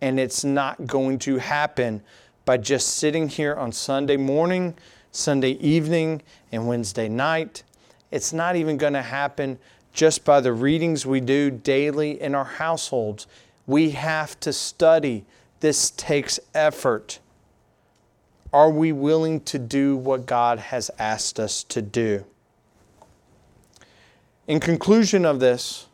And 0.00 0.18
it's 0.18 0.44
not 0.44 0.86
going 0.86 1.18
to 1.20 1.36
happen 1.36 2.02
by 2.44 2.56
just 2.56 2.96
sitting 2.96 3.28
here 3.28 3.54
on 3.54 3.72
Sunday 3.72 4.16
morning, 4.16 4.74
Sunday 5.12 5.52
evening, 5.52 6.22
and 6.50 6.66
Wednesday 6.66 7.08
night. 7.08 7.62
It's 8.10 8.32
not 8.32 8.56
even 8.56 8.78
going 8.78 8.94
to 8.94 9.02
happen 9.02 9.58
just 9.92 10.24
by 10.24 10.40
the 10.40 10.52
readings 10.52 11.04
we 11.04 11.20
do 11.20 11.50
daily 11.50 12.20
in 12.20 12.34
our 12.34 12.44
households. 12.44 13.26
We 13.66 13.90
have 13.90 14.38
to 14.40 14.52
study. 14.52 15.26
This 15.60 15.90
takes 15.90 16.40
effort. 16.54 17.18
Are 18.52 18.70
we 18.70 18.92
willing 18.92 19.40
to 19.42 19.58
do 19.58 19.96
what 19.96 20.24
God 20.26 20.58
has 20.58 20.90
asked 20.98 21.38
us 21.38 21.62
to 21.64 21.82
do? 21.82 22.24
In 24.46 24.60
conclusion 24.60 25.26
of 25.26 25.40
this, 25.40 25.86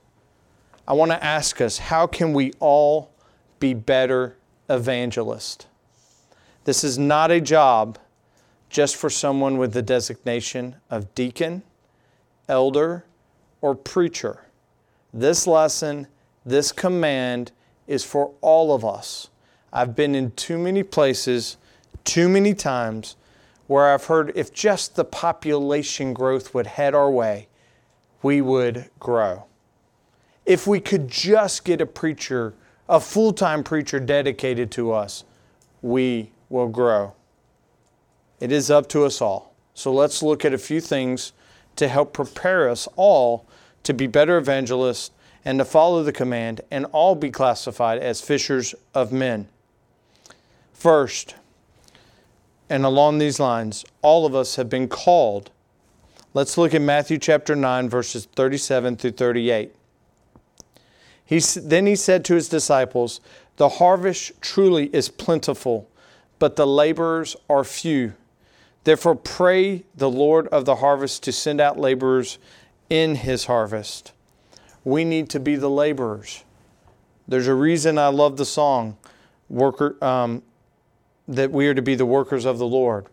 I 0.86 0.92
want 0.92 1.10
to 1.10 1.22
ask 1.22 1.60
us 1.60 1.78
how 1.78 2.06
can 2.06 2.32
we 2.32 2.52
all 2.60 3.10
be 3.58 3.74
better 3.74 4.36
evangelists? 4.68 5.66
This 6.64 6.84
is 6.84 6.98
not 6.98 7.30
a 7.30 7.40
job 7.40 7.98
just 8.70 8.96
for 8.96 9.10
someone 9.10 9.58
with 9.58 9.72
the 9.72 9.82
designation 9.82 10.76
of 10.90 11.12
deacon, 11.14 11.62
elder, 12.48 13.04
or 13.60 13.74
preacher. 13.74 14.44
This 15.12 15.46
lesson, 15.46 16.06
this 16.44 16.70
command 16.70 17.52
is 17.86 18.04
for 18.04 18.32
all 18.40 18.74
of 18.74 18.84
us. 18.84 19.28
I've 19.72 19.96
been 19.96 20.14
in 20.14 20.30
too 20.32 20.58
many 20.58 20.82
places, 20.82 21.56
too 22.04 22.28
many 22.28 22.54
times, 22.54 23.16
where 23.66 23.92
I've 23.92 24.04
heard 24.04 24.32
if 24.34 24.52
just 24.52 24.96
the 24.96 25.04
population 25.04 26.12
growth 26.12 26.54
would 26.54 26.66
head 26.66 26.94
our 26.94 27.10
way, 27.10 27.48
we 28.22 28.40
would 28.40 28.90
grow. 28.98 29.44
If 30.46 30.66
we 30.66 30.80
could 30.80 31.08
just 31.08 31.64
get 31.64 31.80
a 31.80 31.86
preacher, 31.86 32.54
a 32.88 33.00
full 33.00 33.32
time 33.32 33.64
preacher 33.64 33.98
dedicated 33.98 34.70
to 34.72 34.92
us, 34.92 35.24
we 35.80 36.30
will 36.48 36.68
grow. 36.68 37.14
It 38.40 38.52
is 38.52 38.70
up 38.70 38.88
to 38.90 39.04
us 39.04 39.20
all. 39.20 39.54
So 39.74 39.92
let's 39.92 40.22
look 40.22 40.44
at 40.44 40.54
a 40.54 40.58
few 40.58 40.80
things 40.80 41.32
to 41.76 41.88
help 41.88 42.12
prepare 42.12 42.68
us 42.68 42.86
all 42.96 43.46
to 43.82 43.92
be 43.92 44.06
better 44.06 44.38
evangelists 44.38 45.10
and 45.44 45.58
to 45.58 45.64
follow 45.64 46.02
the 46.02 46.12
command 46.12 46.60
and 46.70 46.86
all 46.86 47.14
be 47.14 47.30
classified 47.30 47.98
as 47.98 48.20
fishers 48.20 48.74
of 48.94 49.12
men. 49.12 49.48
First, 50.72 51.34
and 52.74 52.84
along 52.84 53.18
these 53.18 53.38
lines, 53.38 53.84
all 54.02 54.26
of 54.26 54.34
us 54.34 54.56
have 54.56 54.68
been 54.68 54.88
called. 54.88 55.52
Let's 56.32 56.58
look 56.58 56.74
at 56.74 56.82
Matthew 56.82 57.18
chapter 57.18 57.54
9, 57.54 57.88
verses 57.88 58.26
37 58.34 58.96
through 58.96 59.12
38. 59.12 59.72
He, 61.24 61.38
then 61.38 61.87
he 61.87 61.94
said 61.94 62.24
to 62.24 62.34
his 62.34 62.48
disciples, 62.48 63.20
The 63.58 63.68
harvest 63.68 64.32
truly 64.40 64.87
is 64.87 65.08
plentiful, 65.08 65.88
but 66.40 66.56
the 66.56 66.66
laborers 66.66 67.37
are 67.48 67.62
few. 67.62 68.14
Therefore, 68.82 69.14
pray 69.14 69.84
the 69.94 70.10
Lord 70.10 70.48
of 70.48 70.64
the 70.64 70.74
harvest 70.74 71.22
to 71.22 71.32
send 71.32 71.60
out 71.60 71.78
laborers 71.78 72.38
in 72.90 73.14
his 73.14 73.44
harvest. 73.44 74.10
We 74.82 75.04
need 75.04 75.30
to 75.30 75.38
be 75.38 75.54
the 75.54 75.70
laborers. 75.70 76.42
There's 77.28 77.46
a 77.46 77.54
reason 77.54 77.98
I 77.98 78.08
love 78.08 78.37
the 78.37 78.44
song, 78.44 78.96
worker, 79.48 79.96
um, 80.04 80.42
that 81.26 81.50
we 81.50 81.66
are 81.68 81.74
to 81.74 81.82
be 81.82 81.94
the 81.94 82.06
workers 82.06 82.44
of 82.44 82.58
the 82.58 82.66
Lord. 82.66 83.06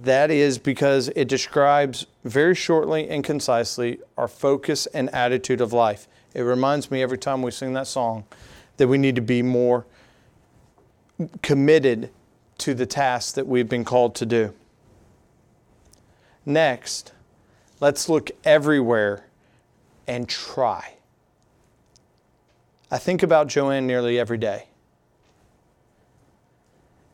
That 0.00 0.30
is 0.30 0.58
because 0.58 1.08
it 1.16 1.26
describes 1.28 2.06
very 2.24 2.54
shortly 2.54 3.08
and 3.08 3.24
concisely 3.24 3.98
our 4.16 4.28
focus 4.28 4.86
and 4.86 5.12
attitude 5.14 5.60
of 5.60 5.72
life. 5.72 6.06
It 6.34 6.42
reminds 6.42 6.90
me 6.90 7.02
every 7.02 7.18
time 7.18 7.42
we 7.42 7.50
sing 7.50 7.72
that 7.72 7.86
song 7.86 8.24
that 8.76 8.86
we 8.86 8.98
need 8.98 9.16
to 9.16 9.20
be 9.20 9.42
more 9.42 9.86
committed 11.42 12.10
to 12.58 12.74
the 12.74 12.86
task 12.86 13.34
that 13.34 13.46
we've 13.46 13.68
been 13.68 13.84
called 13.84 14.14
to 14.16 14.26
do. 14.26 14.54
Next, 16.46 17.12
let's 17.80 18.08
look 18.08 18.30
everywhere 18.44 19.26
and 20.06 20.28
try. 20.28 20.94
I 22.90 22.98
think 22.98 23.22
about 23.22 23.48
Joanne 23.48 23.86
nearly 23.86 24.18
every 24.18 24.38
day. 24.38 24.67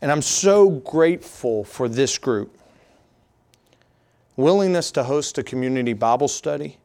And 0.04 0.12
I'm 0.12 0.20
so 0.20 0.68
grateful 0.68 1.64
for 1.64 1.88
this 1.88 2.18
group. 2.18 2.54
Willingness 4.36 4.90
to 4.90 5.04
host 5.04 5.38
a 5.38 5.42
community 5.42 5.94
Bible 5.94 6.28
study 6.28 6.76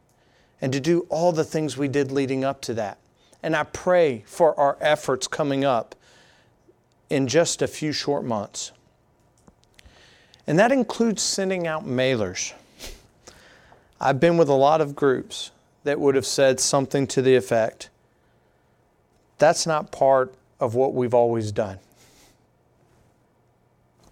and 0.62 0.72
to 0.72 0.80
do 0.80 1.06
all 1.10 1.34
the 1.34 1.44
things 1.44 1.76
we 1.76 1.90
did 1.90 2.14
leading 2.14 2.46
up 2.46 2.62
to 2.62 2.74
that. 2.76 2.98
And 3.44 3.58
I 3.58 3.64
pray 3.64 4.24
for 4.26 4.58
our 4.58 4.78
efforts 4.80 5.28
coming 5.28 5.66
up 5.66 5.96
in 7.10 7.28
just 7.28 7.62
a 7.62 7.68
few 7.68 7.92
short 7.92 8.24
months. 8.24 8.72
And 10.48 10.58
that 10.58 10.72
includes 10.72 11.22
sending 11.22 11.68
out 11.68 11.86
mailers. 11.86 12.54
I've 14.00 14.22
been 14.22 14.38
with 14.38 14.48
a 14.48 14.54
lot 14.54 14.80
of 14.80 14.96
groups 14.96 15.52
that 15.84 16.00
would 16.00 16.16
have 16.16 16.26
said 16.26 16.62
something 16.62 17.06
to 17.08 17.22
the 17.22 17.36
effect 17.36 17.90
that's 19.40 19.68
not 19.68 19.92
part 19.92 20.34
of 20.62 20.74
what 20.74 20.94
we've 20.94 21.14
always 21.14 21.52
done. 21.52 21.80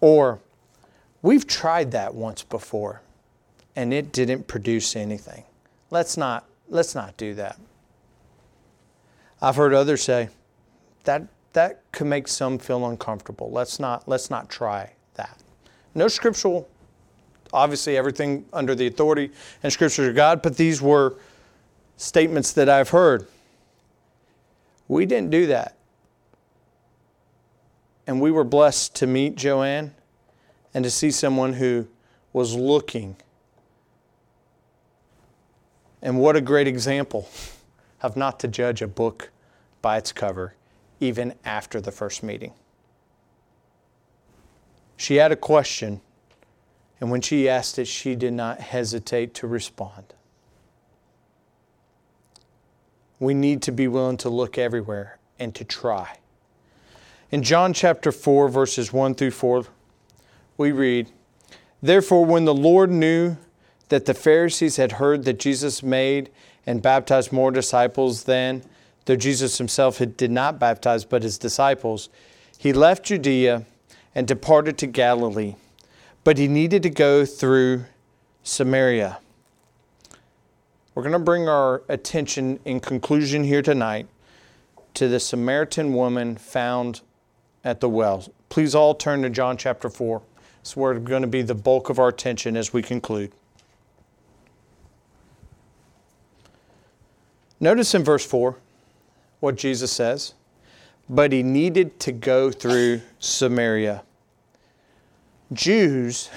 Or 0.00 0.40
we've 1.22 1.46
tried 1.46 1.90
that 1.92 2.14
once 2.14 2.42
before 2.42 3.02
and 3.76 3.92
it 3.92 4.12
didn't 4.12 4.46
produce 4.46 4.96
anything. 4.96 5.44
Let's 5.90 6.16
not 6.16 6.44
let's 6.68 6.94
not 6.94 7.16
do 7.16 7.34
that. 7.34 7.58
I've 9.40 9.56
heard 9.56 9.72
others 9.72 10.02
say 10.02 10.28
that 11.04 11.22
that 11.52 11.82
could 11.92 12.06
make 12.06 12.28
some 12.28 12.58
feel 12.58 12.86
uncomfortable. 12.86 13.50
Let's 13.50 13.80
not 13.80 14.08
let's 14.08 14.30
not 14.30 14.48
try 14.50 14.92
that. 15.14 15.38
No 15.94 16.08
scriptural 16.08 16.68
obviously 17.52 17.96
everything 17.96 18.44
under 18.52 18.74
the 18.74 18.86
authority 18.86 19.30
and 19.62 19.72
scriptures 19.72 20.08
of 20.08 20.14
God, 20.14 20.42
but 20.42 20.56
these 20.56 20.82
were 20.82 21.16
statements 21.96 22.52
that 22.52 22.68
I've 22.68 22.90
heard. 22.90 23.26
We 24.86 25.06
didn't 25.06 25.30
do 25.30 25.46
that. 25.46 25.77
And 28.08 28.20
we 28.20 28.32
were 28.32 28.42
blessed 28.42 28.96
to 28.96 29.06
meet 29.06 29.36
Joanne 29.36 29.94
and 30.74 30.82
to 30.82 30.90
see 30.90 31.12
someone 31.12 31.52
who 31.52 31.86
was 32.32 32.56
looking. 32.56 33.16
And 36.02 36.18
what 36.18 36.34
a 36.34 36.40
great 36.40 36.66
example 36.66 37.28
of 38.02 38.16
not 38.16 38.40
to 38.40 38.48
judge 38.48 38.82
a 38.82 38.88
book 38.88 39.30
by 39.82 39.98
its 39.98 40.10
cover, 40.10 40.54
even 40.98 41.34
after 41.44 41.80
the 41.80 41.92
first 41.92 42.24
meeting. 42.24 42.54
She 44.96 45.16
had 45.16 45.30
a 45.30 45.36
question 45.36 46.00
and 47.00 47.10
when 47.10 47.20
she 47.20 47.48
asked 47.48 47.78
it, 47.78 47.86
she 47.86 48.16
did 48.16 48.32
not 48.32 48.60
hesitate 48.60 49.34
to 49.34 49.46
respond. 49.46 50.14
We 53.20 53.34
need 53.34 53.62
to 53.62 53.72
be 53.72 53.88
willing 53.88 54.16
to 54.18 54.28
look 54.28 54.58
everywhere 54.58 55.18
and 55.38 55.54
to 55.54 55.64
try. 55.64 56.18
In 57.30 57.42
John 57.42 57.74
chapter 57.74 58.10
4, 58.10 58.48
verses 58.48 58.90
1 58.90 59.14
through 59.14 59.32
4, 59.32 59.66
we 60.56 60.72
read, 60.72 61.10
Therefore, 61.82 62.24
when 62.24 62.46
the 62.46 62.54
Lord 62.54 62.90
knew 62.90 63.36
that 63.90 64.06
the 64.06 64.14
Pharisees 64.14 64.76
had 64.76 64.92
heard 64.92 65.24
that 65.24 65.38
Jesus 65.38 65.82
made 65.82 66.30
and 66.64 66.80
baptized 66.80 67.30
more 67.30 67.50
disciples 67.50 68.24
than, 68.24 68.62
though 69.04 69.14
Jesus 69.14 69.58
himself 69.58 70.00
did 70.16 70.30
not 70.30 70.58
baptize 70.58 71.04
but 71.04 71.22
his 71.22 71.36
disciples, 71.36 72.08
he 72.56 72.72
left 72.72 73.04
Judea 73.04 73.64
and 74.14 74.26
departed 74.26 74.78
to 74.78 74.86
Galilee. 74.86 75.56
But 76.24 76.38
he 76.38 76.48
needed 76.48 76.82
to 76.82 76.90
go 76.90 77.26
through 77.26 77.84
Samaria. 78.42 79.18
We're 80.94 81.02
going 81.02 81.12
to 81.12 81.18
bring 81.18 81.46
our 81.46 81.82
attention 81.90 82.58
in 82.64 82.80
conclusion 82.80 83.44
here 83.44 83.62
tonight 83.62 84.06
to 84.94 85.08
the 85.08 85.20
Samaritan 85.20 85.92
woman 85.92 86.36
found 86.36 87.02
at 87.64 87.80
the 87.80 87.88
well. 87.88 88.24
Please 88.48 88.74
all 88.74 88.94
turn 88.94 89.22
to 89.22 89.30
John 89.30 89.56
chapter 89.56 89.90
4. 89.90 90.22
It's 90.60 90.76
where 90.76 90.94
going 90.98 91.22
to 91.22 91.28
be 91.28 91.42
the 91.42 91.54
bulk 91.54 91.90
of 91.90 91.98
our 91.98 92.08
attention 92.08 92.56
as 92.56 92.72
we 92.72 92.82
conclude. 92.82 93.32
Notice 97.60 97.94
in 97.94 98.04
verse 98.04 98.24
4 98.24 98.56
what 99.40 99.56
Jesus 99.56 99.92
says. 99.92 100.34
But 101.08 101.32
he 101.32 101.42
needed 101.42 101.98
to 102.00 102.12
go 102.12 102.50
through 102.50 103.00
Samaria. 103.18 104.02
Jews, 105.52 106.28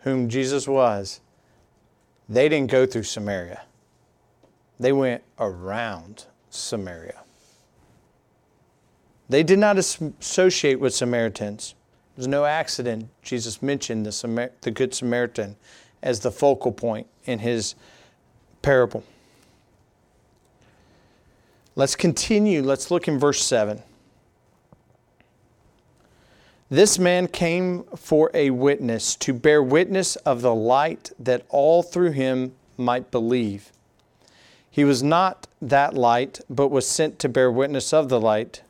whom 0.00 0.28
Jesus 0.28 0.68
was, 0.68 1.20
they 2.28 2.48
didn't 2.48 2.70
go 2.70 2.84
through 2.84 3.04
Samaria. 3.04 3.62
They 4.78 4.92
went 4.92 5.22
around 5.38 6.26
Samaria. 6.50 7.22
They 9.28 9.42
did 9.42 9.58
not 9.58 9.78
associate 9.78 10.80
with 10.80 10.94
Samaritans. 10.94 11.74
There's 12.16 12.28
no 12.28 12.44
accident 12.44 13.10
Jesus 13.22 13.62
mentioned 13.62 14.06
the, 14.06 14.12
Samar- 14.12 14.52
the 14.62 14.70
Good 14.70 14.94
Samaritan 14.94 15.56
as 16.02 16.20
the 16.20 16.30
focal 16.30 16.72
point 16.72 17.06
in 17.24 17.40
his 17.40 17.74
parable. 18.62 19.04
Let's 21.76 21.94
continue. 21.94 22.62
Let's 22.62 22.90
look 22.90 23.06
in 23.06 23.18
verse 23.18 23.42
7. 23.42 23.82
This 26.70 26.98
man 26.98 27.28
came 27.28 27.84
for 27.96 28.30
a 28.34 28.50
witness, 28.50 29.14
to 29.16 29.32
bear 29.32 29.62
witness 29.62 30.16
of 30.16 30.42
the 30.42 30.54
light, 30.54 31.12
that 31.18 31.46
all 31.48 31.82
through 31.82 32.10
him 32.10 32.52
might 32.76 33.10
believe. 33.10 33.72
He 34.70 34.84
was 34.84 35.02
not 35.02 35.46
that 35.62 35.94
light, 35.94 36.40
but 36.50 36.68
was 36.68 36.86
sent 36.86 37.18
to 37.20 37.28
bear 37.28 37.50
witness 37.50 37.92
of 37.92 38.08
the 38.08 38.20
light. 38.20 38.62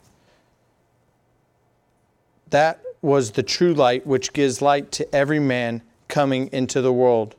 That 2.51 2.83
was 3.03 3.33
the 3.33 3.43
true 3.43 3.75
light 3.75 4.07
which 4.07 4.33
gives 4.33 4.61
light 4.61 4.91
to 4.93 5.15
every 5.15 5.39
man 5.39 5.83
coming 6.09 6.49
into 6.53 6.81
the 6.81 6.93
world. 6.93 7.37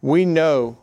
We 0.00 0.24
know 0.24 0.78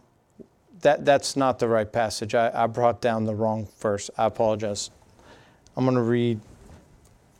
that 0.81 1.05
that's 1.05 1.35
not 1.35 1.59
the 1.59 1.67
right 1.67 1.91
passage. 1.91 2.33
I, 2.33 2.51
I 2.53 2.67
brought 2.67 3.01
down 3.01 3.25
the 3.25 3.35
wrong 3.35 3.67
verse. 3.79 4.09
I 4.17 4.25
apologize. 4.25 4.89
I'm 5.75 5.85
going 5.85 5.95
to 5.95 6.01
read, 6.01 6.39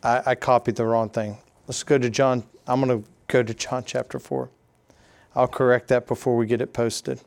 I, 0.04 0.22
I 0.28 0.36
copied 0.36 0.76
the 0.76 0.86
wrong 0.86 1.10
thing. 1.10 1.38
Let's 1.68 1.84
go 1.84 1.98
to 1.98 2.10
John. 2.10 2.44
I'm 2.68 2.82
going 2.82 3.02
to 3.02 3.10
go 3.28 3.44
to 3.44 3.54
John 3.54 3.84
chapter 3.86 4.20
4. 4.20 4.50
I'll 5.36 5.48
correct 5.48 5.88
that 5.88 6.08
before 6.08 6.36
we 6.36 6.46
get 6.46 6.62
it 6.62 6.74
posted. 6.74 7.22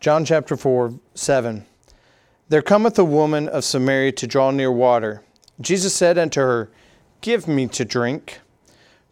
John 0.00 0.24
chapter 0.24 0.56
4, 0.56 0.94
7. 1.14 1.66
There 2.48 2.62
cometh 2.62 2.98
a 2.98 3.04
woman 3.04 3.50
of 3.50 3.64
Samaria 3.64 4.12
to 4.12 4.26
draw 4.26 4.50
near 4.50 4.72
water. 4.72 5.22
Jesus 5.60 5.94
said 5.94 6.16
unto 6.16 6.40
her, 6.40 6.70
Give 7.20 7.46
me 7.46 7.66
to 7.66 7.84
drink. 7.84 8.40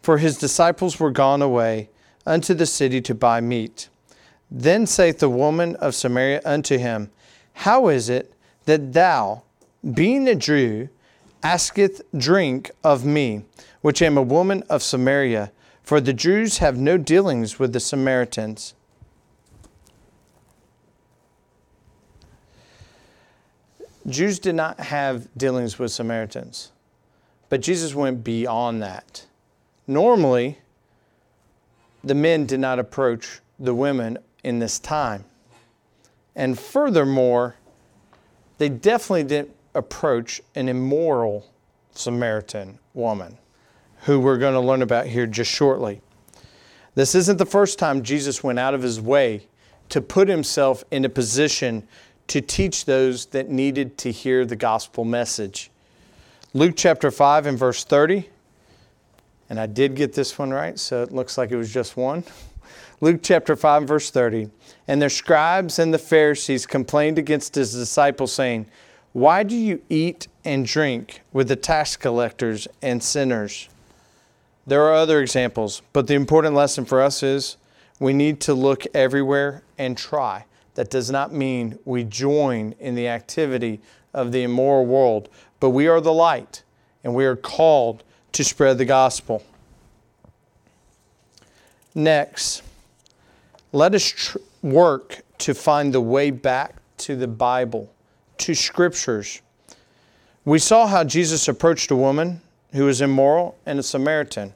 For 0.01 0.17
his 0.17 0.39
disciples 0.39 0.99
were 0.99 1.11
gone 1.11 1.43
away 1.43 1.91
unto 2.25 2.55
the 2.55 2.65
city 2.65 3.03
to 3.03 3.15
buy 3.15 3.43
meat. 3.43 3.91
Then 4.51 4.87
saith 4.87 5.19
the 5.19 5.29
woman 5.29 5.77
of 5.77 5.95
Samaria 5.95 6.41
unto 6.47 6.79
him, 6.79 7.11
How 7.53 7.89
is 7.89 8.09
it 8.09 8.33
that 8.65 8.95
thou, 8.95 9.43
being 9.93 10.27
a 10.27 10.35
Jew, 10.35 10.89
asketh 11.43 12.01
drink 12.17 12.71
of 12.83 13.05
me, 13.05 13.45
which 13.83 14.01
am 14.01 14.17
a 14.17 14.23
woman 14.23 14.65
of 14.71 14.83
Samaria? 14.83 15.53
For 15.83 16.01
the 16.01 16.15
Jews 16.15 16.59
have 16.59 16.79
no 16.79 16.97
dealings 16.97 17.59
with 17.59 17.75
the 17.75 17.81
Samaritans. 17.81 18.73
Jews 24.09 24.39
did 24.39 24.55
not 24.55 24.81
have 24.81 25.29
dealings 25.37 25.79
with 25.79 25.93
Samaritans, 25.93 26.73
but 27.49 27.61
Jesus 27.61 27.95
went 27.95 28.25
beyond 28.25 28.83
that. 28.83 29.27
Normally, 29.87 30.59
the 32.03 32.15
men 32.15 32.47
did 32.47 32.61
not 32.61 32.79
approach 32.79 33.41
the 33.59 33.75
women 33.75 34.19
in 34.45 34.59
this 34.59 34.79
time. 34.79 35.25
And 36.37 36.59
furthermore, 36.59 37.57
they 38.59 38.69
definitely 38.69 39.25
didn't 39.25 39.55
approach 39.75 40.41
an 40.55 40.69
immoral 40.69 41.51
Samaritan 41.93 42.79
woman, 42.95 43.37
who 44.03 44.21
we're 44.21 44.39
going 44.39 44.55
to 44.55 44.61
learn 44.61 44.83
about 44.83 45.07
here 45.07 45.27
just 45.27 45.51
shortly. 45.51 46.01
This 46.95 47.15
isn't 47.15 47.37
the 47.39 47.47
first 47.47 47.79
time 47.79 48.03
Jesus 48.03 48.43
went 48.43 48.59
out 48.59 48.75
of 48.75 48.83
his 48.83 49.01
way 49.01 49.47
to 49.89 50.01
put 50.01 50.29
himself 50.29 50.85
in 50.91 51.05
a 51.05 51.09
position 51.09 51.87
to 52.29 52.41
teach 52.41 52.85
those 52.85 53.27
that 53.27 53.49
needed 53.49 53.99
to 53.99 54.13
hear 54.13 54.45
the 54.45 54.57
gospel 54.57 55.05
message. 55.05 55.71
Luke 56.55 56.75
chapter 56.77 57.11
5 57.11 57.47
and 57.47 57.59
verse 57.59 57.85
30, 57.85 58.29
and 59.51 59.59
I 59.59 59.67
did 59.67 59.95
get 59.95 60.13
this 60.13 60.39
one 60.39 60.51
right, 60.51 60.79
so 60.79 61.03
it 61.03 61.13
looks 61.13 61.37
like 61.37 61.51
it 61.51 61.57
was 61.57 61.73
just 61.73 61.97
one. 61.97 62.25
Luke 63.01 63.21
chapter 63.23 63.57
5 63.57 63.85
verse 63.85 64.11
30. 64.11 64.51
And 64.87 65.01
the 65.01 65.11
scribes 65.11 65.79
and 65.79 65.93
the 65.93 65.99
Pharisees 65.99 66.67
complained 66.67 67.19
against 67.19 67.55
his 67.55 67.73
disciples, 67.73 68.33
saying, 68.33 68.67
Why 69.13 69.43
do 69.43 69.55
you 69.57 69.83
eat 69.89 70.29
and 70.45 70.67
drink 70.67 71.23
with 71.33 71.49
the 71.49 71.57
tax 71.57 71.97
collectors 71.97 72.69
and 72.83 73.03
sinners? 73.03 73.69
There 74.67 74.83
are 74.83 74.95
other 74.95 75.21
examples, 75.21 75.81
but 75.95 76.07
the 76.07 76.15
important 76.15 76.55
lesson 76.55 76.85
for 76.85 77.01
us 77.01 77.23
is 77.23 77.57
we 78.01 78.13
need 78.13 78.41
to 78.43 78.55
look 78.55 78.85
everywhere 78.95 79.63
and 79.79 79.97
try. 79.97 80.45
That 80.79 80.91
does 80.91 81.11
not 81.11 81.33
mean 81.33 81.77
we 81.85 82.05
join 82.05 82.73
in 82.79 82.95
the 82.95 83.09
activity 83.09 83.81
of 84.15 84.31
the 84.31 84.45
immoral 84.45 84.87
world, 84.87 85.29
but 85.59 85.71
we 85.71 85.89
are 85.89 86.01
the 86.01 86.13
light 86.13 86.63
and 87.03 87.17
we 87.17 87.25
are 87.25 87.35
called 87.35 88.05
to 88.31 88.45
spread 88.45 88.79
the 88.79 88.85
gospel. 88.85 89.43
Next, 91.97 92.63
let 93.73 93.93
us 93.93 94.05
tr- 94.05 94.39
work 94.63 95.23
to 95.39 95.53
find 95.53 95.93
the 95.93 96.01
way 96.01 96.31
back 96.31 96.77
to 96.99 97.17
the 97.17 97.27
Bible, 97.27 97.93
to 98.37 98.55
scriptures. 98.55 99.43
We 100.45 100.61
saw 100.61 100.87
how 100.87 101.03
Jesus 101.03 101.49
approached 101.49 101.91
a 101.91 101.97
woman 101.97 102.41
who 102.73 102.85
was 102.85 103.01
immoral 103.01 103.59
and 103.67 103.81
a 103.81 103.83
Samaritan. 103.83 104.55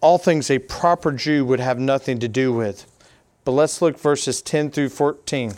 All 0.00 0.18
things 0.18 0.52
a 0.52 0.60
proper 0.60 1.10
Jew 1.10 1.44
would 1.46 1.58
have 1.58 1.80
nothing 1.80 2.20
to 2.20 2.28
do 2.28 2.52
with. 2.52 2.86
But 3.44 3.52
let's 3.52 3.80
look 3.80 3.98
verses 3.98 4.42
10 4.42 4.70
through 4.70 4.90
14. 4.90 5.54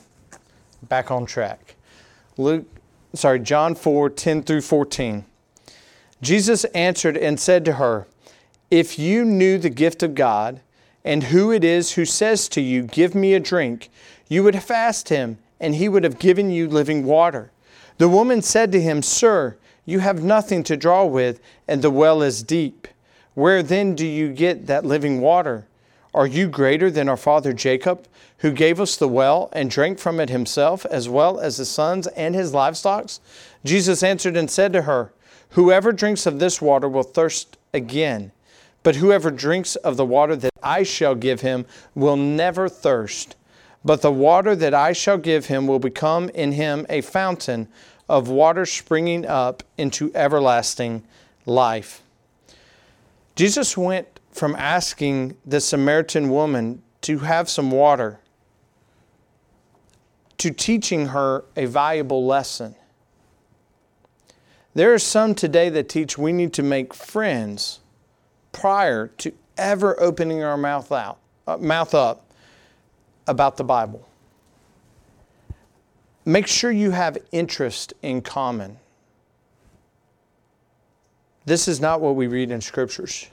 Back 0.82 1.10
on 1.10 1.26
track. 1.26 1.74
Luke, 2.36 2.66
sorry, 3.14 3.40
John 3.40 3.74
4, 3.74 4.10
10 4.10 4.42
through 4.42 4.62
14. 4.62 5.24
Jesus 6.20 6.64
answered 6.66 7.16
and 7.16 7.38
said 7.38 7.64
to 7.64 7.74
her, 7.74 8.06
If 8.70 8.98
you 8.98 9.24
knew 9.24 9.58
the 9.58 9.70
gift 9.70 10.02
of 10.02 10.14
God, 10.14 10.60
and 11.04 11.24
who 11.24 11.50
it 11.50 11.64
is 11.64 11.92
who 11.92 12.04
says 12.04 12.48
to 12.50 12.60
you, 12.60 12.82
Give 12.82 13.14
me 13.14 13.34
a 13.34 13.40
drink, 13.40 13.90
you 14.28 14.42
would 14.44 14.54
have 14.54 14.70
asked 14.70 15.08
him, 15.08 15.38
and 15.60 15.74
he 15.74 15.88
would 15.88 16.04
have 16.04 16.18
given 16.18 16.50
you 16.50 16.68
living 16.68 17.04
water. 17.04 17.50
The 17.98 18.08
woman 18.08 18.42
said 18.42 18.72
to 18.72 18.80
him, 18.80 19.02
Sir, 19.02 19.56
you 19.84 19.98
have 19.98 20.22
nothing 20.22 20.62
to 20.64 20.76
draw 20.76 21.04
with, 21.04 21.40
and 21.66 21.82
the 21.82 21.90
well 21.90 22.22
is 22.22 22.42
deep. 22.42 22.86
Where 23.34 23.62
then 23.62 23.94
do 23.94 24.06
you 24.06 24.32
get 24.32 24.66
that 24.66 24.84
living 24.84 25.20
water? 25.20 25.66
Are 26.14 26.26
you 26.26 26.48
greater 26.48 26.90
than 26.90 27.08
our 27.08 27.16
father 27.16 27.52
Jacob, 27.52 28.06
who 28.38 28.52
gave 28.52 28.80
us 28.80 28.96
the 28.96 29.08
well 29.08 29.48
and 29.52 29.70
drank 29.70 29.98
from 29.98 30.20
it 30.20 30.28
himself, 30.28 30.84
as 30.86 31.08
well 31.08 31.40
as 31.40 31.56
his 31.56 31.70
sons 31.70 32.06
and 32.08 32.34
his 32.34 32.52
livestock? 32.52 33.10
Jesus 33.64 34.02
answered 34.02 34.36
and 34.36 34.50
said 34.50 34.72
to 34.74 34.82
her, 34.82 35.12
Whoever 35.50 35.92
drinks 35.92 36.26
of 36.26 36.38
this 36.38 36.60
water 36.60 36.88
will 36.88 37.02
thirst 37.02 37.56
again, 37.72 38.32
but 38.82 38.96
whoever 38.96 39.30
drinks 39.30 39.76
of 39.76 39.96
the 39.96 40.04
water 40.04 40.36
that 40.36 40.52
I 40.62 40.82
shall 40.82 41.14
give 41.14 41.40
him 41.40 41.66
will 41.94 42.16
never 42.16 42.68
thirst. 42.68 43.36
But 43.84 44.02
the 44.02 44.12
water 44.12 44.54
that 44.54 44.74
I 44.74 44.92
shall 44.92 45.18
give 45.18 45.46
him 45.46 45.66
will 45.66 45.78
become 45.78 46.28
in 46.30 46.52
him 46.52 46.86
a 46.88 47.00
fountain 47.00 47.68
of 48.08 48.28
water 48.28 48.66
springing 48.66 49.26
up 49.26 49.62
into 49.78 50.12
everlasting 50.14 51.04
life. 51.46 52.02
Jesus 53.34 53.76
went 53.76 54.11
from 54.32 54.56
asking 54.56 55.36
the 55.44 55.60
Samaritan 55.60 56.30
woman 56.30 56.82
to 57.02 57.18
have 57.18 57.48
some 57.48 57.70
water, 57.70 58.18
to 60.38 60.50
teaching 60.50 61.08
her 61.08 61.44
a 61.56 61.66
valuable 61.66 62.26
lesson. 62.26 62.74
There 64.74 64.92
are 64.94 64.98
some 64.98 65.34
today 65.34 65.68
that 65.68 65.88
teach 65.88 66.16
we 66.16 66.32
need 66.32 66.54
to 66.54 66.62
make 66.62 66.94
friends 66.94 67.80
prior 68.52 69.08
to 69.18 69.32
ever 69.58 70.00
opening 70.00 70.42
our 70.42 70.56
mouth 70.56 70.90
out, 70.90 71.18
uh, 71.46 71.58
mouth 71.58 71.94
up 71.94 72.24
about 73.26 73.56
the 73.58 73.64
Bible. 73.64 74.08
Make 76.24 76.46
sure 76.46 76.70
you 76.70 76.92
have 76.92 77.18
interest 77.32 77.92
in 78.02 78.22
common. 78.22 78.78
This 81.44 81.68
is 81.68 81.80
not 81.80 82.00
what 82.00 82.14
we 82.14 82.28
read 82.28 82.50
in 82.50 82.60
scriptures. 82.60 83.28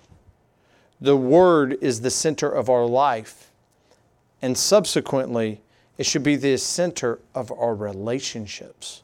The 1.02 1.18
Word 1.18 1.78
is 1.82 2.02
the 2.02 2.10
center 2.10 2.50
of 2.50 2.70
our 2.70 2.86
life, 2.86 3.52
and 4.42 4.58
subsequently, 4.58 5.62
it 5.98 6.06
should 6.06 6.24
be 6.24 6.36
the 6.36 6.58
center 6.58 7.20
of 7.34 7.52
our 7.52 7.74
relationships. 7.74 9.04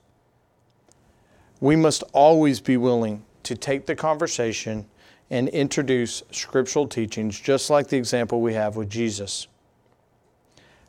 We 1.61 1.75
must 1.75 2.03
always 2.11 2.59
be 2.59 2.77
willing 2.77 3.23
to 3.43 3.55
take 3.55 3.85
the 3.85 3.95
conversation 3.95 4.85
and 5.29 5.47
introduce 5.49 6.21
scriptural 6.31 6.87
teachings, 6.87 7.39
just 7.39 7.69
like 7.69 7.87
the 7.87 7.97
example 7.97 8.41
we 8.41 8.53
have 8.53 8.75
with 8.75 8.89
Jesus. 8.89 9.47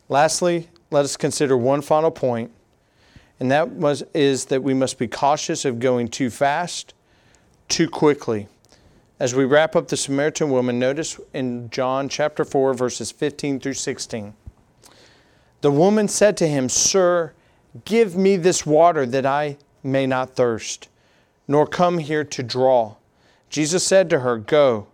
Lastly, 0.09 0.69
let 0.91 1.05
us 1.05 1.17
consider 1.17 1.57
one 1.57 1.83
final 1.83 2.11
point, 2.11 2.51
and 3.39 3.51
that 3.51 3.71
was, 3.71 4.03
is 4.13 4.47
that 4.47 4.63
we 4.63 4.75
must 4.75 4.99
be 4.99 5.07
cautious 5.07 5.65
of 5.65 5.79
going 5.79 6.09
too 6.09 6.31
fast, 6.31 6.95
too 7.69 7.89
quickly. 7.89 8.49
As 9.19 9.35
we 9.35 9.47
wrap 9.47 9.75
up 9.75 9.89
the 9.89 9.97
Samaritan 9.97 10.51
woman, 10.51 10.79
notice 10.79 11.19
in 11.33 11.71
John 11.71 12.11
chapter 12.11 12.45
4, 12.45 12.75
verses 12.75 13.11
15 13.11 13.61
through 13.61 13.73
16. 13.73 14.35
The 15.63 15.71
woman 15.71 16.07
said 16.07 16.37
to 16.37 16.47
him, 16.47 16.69
Sir, 16.69 17.33
give 17.87 18.15
me 18.15 18.37
this 18.37 18.67
water 18.67 19.07
that 19.07 19.25
I 19.25 19.57
may 19.83 20.07
not 20.07 20.37
thirst, 20.37 20.89
nor 21.49 21.67
come 21.67 21.97
here 21.97 22.25
to 22.25 22.43
draw. 22.43 22.97
Jesus 23.49 23.85
said 23.85 24.11
to 24.11 24.21
her, 24.21 24.37
Go, 24.37 24.89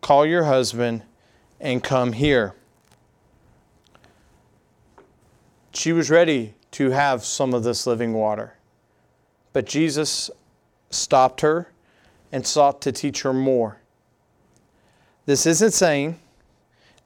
call 0.00 0.26
your 0.26 0.44
husband, 0.44 1.04
and 1.60 1.84
come 1.84 2.14
here. 2.14 2.54
She 5.72 5.92
was 5.92 6.10
ready 6.10 6.54
to 6.72 6.90
have 6.90 7.24
some 7.24 7.54
of 7.54 7.62
this 7.62 7.86
living 7.86 8.12
water. 8.12 8.54
But 9.52 9.66
Jesus 9.66 10.32
stopped 10.90 11.42
her 11.42 11.71
and 12.32 12.46
sought 12.46 12.80
to 12.82 12.90
teach 12.92 13.22
her 13.22 13.32
more. 13.32 13.78
This 15.26 15.46
isn't 15.46 15.72
saying 15.72 16.18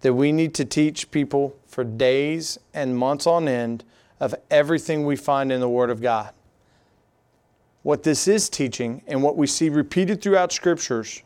that 0.00 0.14
we 0.14 0.32
need 0.32 0.54
to 0.54 0.64
teach 0.64 1.10
people 1.10 1.56
for 1.66 1.84
days 1.84 2.58
and 2.72 2.96
months 2.96 3.26
on 3.26 3.48
end 3.48 3.84
of 4.20 4.34
everything 4.50 5.04
we 5.04 5.16
find 5.16 5.52
in 5.52 5.60
the 5.60 5.68
Word 5.68 5.90
of 5.90 6.00
God. 6.00 6.32
What 7.82 8.02
this 8.02 8.26
is 8.26 8.48
teaching, 8.48 9.02
and 9.06 9.22
what 9.22 9.36
we 9.36 9.46
see 9.46 9.68
repeated 9.68 10.22
throughout 10.22 10.52
scriptures, 10.52 11.22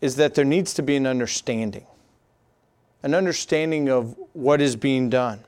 is 0.00 0.16
that 0.16 0.34
there 0.34 0.44
needs 0.44 0.74
to 0.74 0.82
be 0.82 0.96
an 0.96 1.06
understanding 1.06 1.86
an 3.04 3.12
understanding 3.12 3.90
of 3.90 4.16
what 4.32 4.62
is 4.62 4.76
being 4.76 5.10
done, 5.10 5.44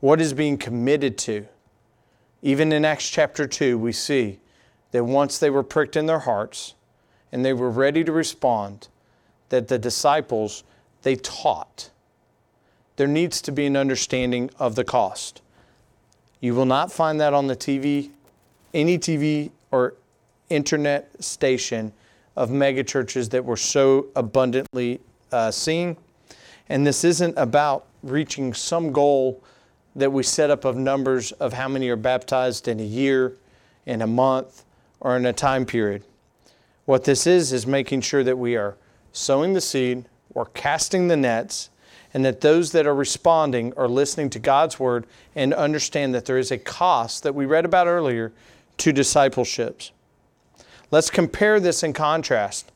what 0.00 0.20
is 0.20 0.32
being 0.32 0.58
committed 0.58 1.16
to. 1.16 1.46
Even 2.42 2.72
in 2.72 2.84
Acts 2.84 3.08
chapter 3.08 3.46
2, 3.46 3.78
we 3.78 3.92
see 3.92 4.40
that 4.92 5.04
once 5.04 5.38
they 5.38 5.50
were 5.50 5.62
pricked 5.62 5.96
in 5.96 6.06
their 6.06 6.20
hearts 6.20 6.74
and 7.32 7.44
they 7.44 7.52
were 7.52 7.70
ready 7.70 8.04
to 8.04 8.12
respond, 8.12 8.88
that 9.48 9.68
the 9.68 9.78
disciples, 9.78 10.64
they 11.02 11.16
taught. 11.16 11.90
There 12.96 13.06
needs 13.06 13.40
to 13.42 13.52
be 13.52 13.66
an 13.66 13.76
understanding 13.76 14.50
of 14.58 14.74
the 14.74 14.84
cost. 14.84 15.42
You 16.40 16.54
will 16.54 16.66
not 16.66 16.92
find 16.92 17.20
that 17.20 17.34
on 17.34 17.46
the 17.46 17.56
TV, 17.56 18.10
any 18.74 18.98
TV 18.98 19.50
or 19.70 19.94
internet 20.48 21.22
station 21.22 21.92
of 22.36 22.50
megachurches 22.50 23.30
that 23.30 23.44
were 23.44 23.56
so 23.56 24.06
abundantly 24.14 25.00
uh, 25.32 25.50
seen. 25.50 25.96
And 26.68 26.86
this 26.86 27.04
isn't 27.04 27.36
about 27.36 27.86
reaching 28.02 28.52
some 28.52 28.92
goal 28.92 29.42
that 29.94 30.12
we 30.12 30.22
set 30.22 30.50
up 30.50 30.64
of 30.64 30.76
numbers 30.76 31.32
of 31.32 31.54
how 31.54 31.68
many 31.68 31.88
are 31.88 31.96
baptized 31.96 32.68
in 32.68 32.80
a 32.80 32.84
year, 32.84 33.34
in 33.86 34.02
a 34.02 34.06
month, 34.06 34.64
or 35.00 35.16
in 35.16 35.26
a 35.26 35.32
time 35.32 35.66
period. 35.66 36.02
What 36.84 37.04
this 37.04 37.26
is, 37.26 37.52
is 37.52 37.66
making 37.66 38.02
sure 38.02 38.24
that 38.24 38.38
we 38.38 38.56
are 38.56 38.76
sowing 39.12 39.54
the 39.54 39.60
seed, 39.60 40.04
or 40.34 40.46
casting 40.46 41.08
the 41.08 41.16
nets, 41.16 41.70
and 42.12 42.24
that 42.24 42.42
those 42.42 42.72
that 42.72 42.86
are 42.86 42.94
responding 42.94 43.72
are 43.76 43.88
listening 43.88 44.30
to 44.30 44.38
God's 44.38 44.78
word 44.78 45.06
and 45.34 45.52
understand 45.54 46.14
that 46.14 46.26
there 46.26 46.38
is 46.38 46.50
a 46.50 46.58
cost 46.58 47.22
that 47.22 47.34
we 47.34 47.46
read 47.46 47.64
about 47.64 47.86
earlier 47.86 48.32
to 48.78 48.92
discipleships. 48.92 49.92
Let's 50.90 51.10
compare 51.10 51.58
this 51.58 51.82
in 51.82 51.92
contrast 51.92 52.70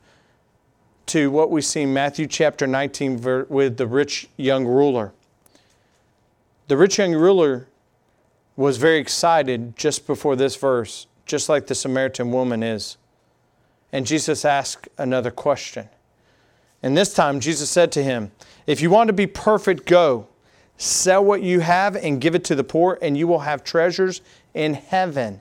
to 1.06 1.30
what 1.30 1.50
we 1.50 1.60
see 1.60 1.82
in 1.82 1.92
Matthew 1.92 2.26
chapter 2.26 2.66
19 2.66 3.46
with 3.48 3.76
the 3.76 3.86
rich 3.86 4.28
young 4.36 4.66
ruler. 4.66 5.12
The 6.68 6.76
rich 6.76 6.98
young 6.98 7.12
ruler 7.12 7.66
was 8.56 8.76
very 8.76 8.98
excited 8.98 9.76
just 9.76 10.06
before 10.06 10.36
this 10.36 10.56
verse, 10.56 11.06
just 11.30 11.48
like 11.48 11.68
the 11.68 11.74
Samaritan 11.74 12.32
woman 12.32 12.62
is. 12.62 12.96
And 13.92 14.06
Jesus 14.06 14.44
asked 14.44 14.88
another 14.98 15.30
question. 15.30 15.88
And 16.82 16.96
this 16.96 17.14
time, 17.14 17.40
Jesus 17.40 17.70
said 17.70 17.92
to 17.92 18.02
him, 18.02 18.32
If 18.66 18.80
you 18.82 18.90
want 18.90 19.08
to 19.08 19.12
be 19.12 19.26
perfect, 19.26 19.86
go. 19.86 20.26
Sell 20.76 21.24
what 21.24 21.42
you 21.42 21.60
have 21.60 21.94
and 21.94 22.20
give 22.20 22.34
it 22.34 22.42
to 22.44 22.54
the 22.54 22.64
poor, 22.64 22.98
and 23.00 23.16
you 23.16 23.28
will 23.28 23.40
have 23.40 23.62
treasures 23.62 24.22
in 24.54 24.74
heaven. 24.74 25.40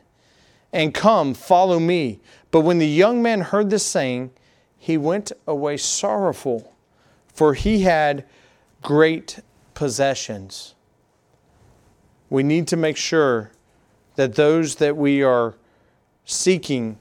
And 0.72 0.94
come, 0.94 1.34
follow 1.34 1.80
me. 1.80 2.20
But 2.52 2.62
when 2.62 2.78
the 2.78 2.88
young 2.88 3.22
man 3.22 3.42
heard 3.42 3.70
this 3.70 3.86
saying, 3.86 4.32
he 4.78 4.98
went 4.98 5.32
away 5.48 5.78
sorrowful, 5.78 6.76
for 7.34 7.54
he 7.54 7.82
had 7.82 8.26
great 8.84 9.40
possessions. 9.74 10.76
We 12.30 12.44
need 12.44 12.68
to 12.68 12.78
make 12.78 12.98
sure 12.98 13.52
that 14.16 14.36
those 14.36 14.76
that 14.76 14.96
we 14.98 15.24
are 15.24 15.56
seeking 16.30 16.96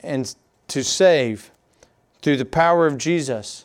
and 0.00 0.34
to 0.66 0.82
save 0.82 1.52
through 2.20 2.36
the 2.36 2.44
power 2.44 2.86
of 2.86 2.98
Jesus 2.98 3.64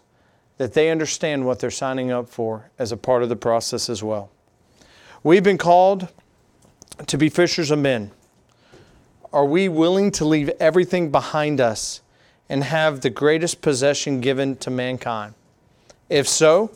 that 0.58 0.74
they 0.74 0.92
understand 0.92 1.44
what 1.44 1.60
they're 1.60 1.72
signing 1.72 2.12
up 2.12 2.30
for 2.30 2.70
as 2.78 2.92
a 2.92 2.98
part 2.98 3.24
of 3.24 3.30
the 3.30 3.36
process 3.36 3.90
as 3.90 4.04
well. 4.04 4.30
We've 5.24 5.44
been 5.44 5.58
called 5.58 6.08
to 7.08 7.18
be 7.18 7.30
fishers 7.30 7.72
of 7.72 7.80
men. 7.80 8.12
Are 9.34 9.46
we 9.46 9.68
willing 9.68 10.12
to 10.12 10.26
leave 10.26 10.50
everything 10.60 11.10
behind 11.10 11.60
us 11.60 12.02
and 12.48 12.64
have 12.64 13.02
the 13.02 13.10
greatest 13.10 13.62
possession 13.62 14.22
given 14.22 14.56
to 14.58 14.70
mankind? 14.70 15.34
If 16.10 16.28
so, 16.28 16.76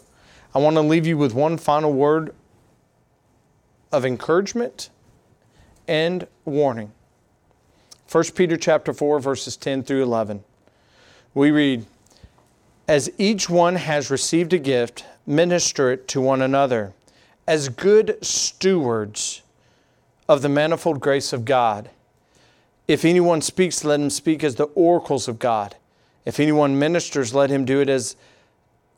I 0.56 0.60
want 0.60 0.78
to 0.78 0.82
leave 0.82 1.06
you 1.06 1.18
with 1.18 1.36
one 1.36 1.58
final 1.58 1.94
word 1.94 2.34
of 3.92 4.04
encouragement 4.04 4.90
and 5.88 6.26
warning. 6.44 6.92
1 8.12 8.24
Peter 8.36 8.56
chapter 8.56 8.94
4 8.94 9.20
verses 9.20 9.58
10 9.58 9.84
through 9.84 10.04
11. 10.04 10.44
We 11.34 11.52
read, 11.52 11.86
as 12.88 13.12
each 13.18 13.50
one 13.50 13.76
has 13.76 14.12
received 14.12 14.54
a 14.54 14.60
gift, 14.60 15.06
minister 15.26 15.92
it 15.92 16.08
to 16.10 16.22
one 16.22 16.42
another 16.42 16.94
as 17.48 17.70
good 17.70 18.24
stewards 18.24 19.42
of 20.30 20.42
the 20.42 20.50
manifold 20.50 21.00
grace 21.00 21.34
of 21.34 21.46
God. 21.46 21.90
If 22.88 23.06
anyone 23.06 23.42
speaks, 23.42 23.84
let 23.84 24.00
him 24.00 24.10
speak 24.10 24.44
as 24.44 24.56
the 24.56 24.66
oracles 24.76 25.28
of 25.28 25.40
God. 25.40 25.76
If 26.26 26.40
anyone 26.40 26.78
ministers, 26.78 27.34
let 27.34 27.50
him 27.50 27.66
do 27.66 27.82
it 27.82 27.90
as 27.90 28.16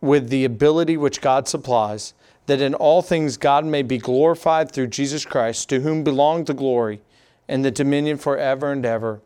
with 0.01 0.29
the 0.29 0.45
ability 0.45 0.97
which 0.97 1.21
God 1.21 1.47
supplies, 1.47 2.13
that 2.45 2.61
in 2.61 2.73
all 2.73 3.01
things 3.01 3.37
God 3.37 3.65
may 3.65 3.81
be 3.81 3.97
glorified 3.97 4.71
through 4.71 4.87
Jesus 4.87 5.25
Christ, 5.25 5.69
to 5.69 5.79
whom 5.79 6.03
belong 6.03 6.43
the 6.43 6.53
glory 6.53 7.01
and 7.47 7.63
the 7.63 7.71
dominion 7.71 8.17
forever 8.17 8.71
and 8.71 8.85
ever. 8.85 9.21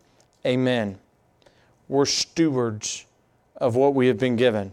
Amen. 0.46 1.00
We're 1.88 2.06
stewards 2.06 3.06
of 3.58 3.76
what 3.76 3.94
we 3.94 4.08
have 4.08 4.18
been 4.18 4.36
given. 4.36 4.72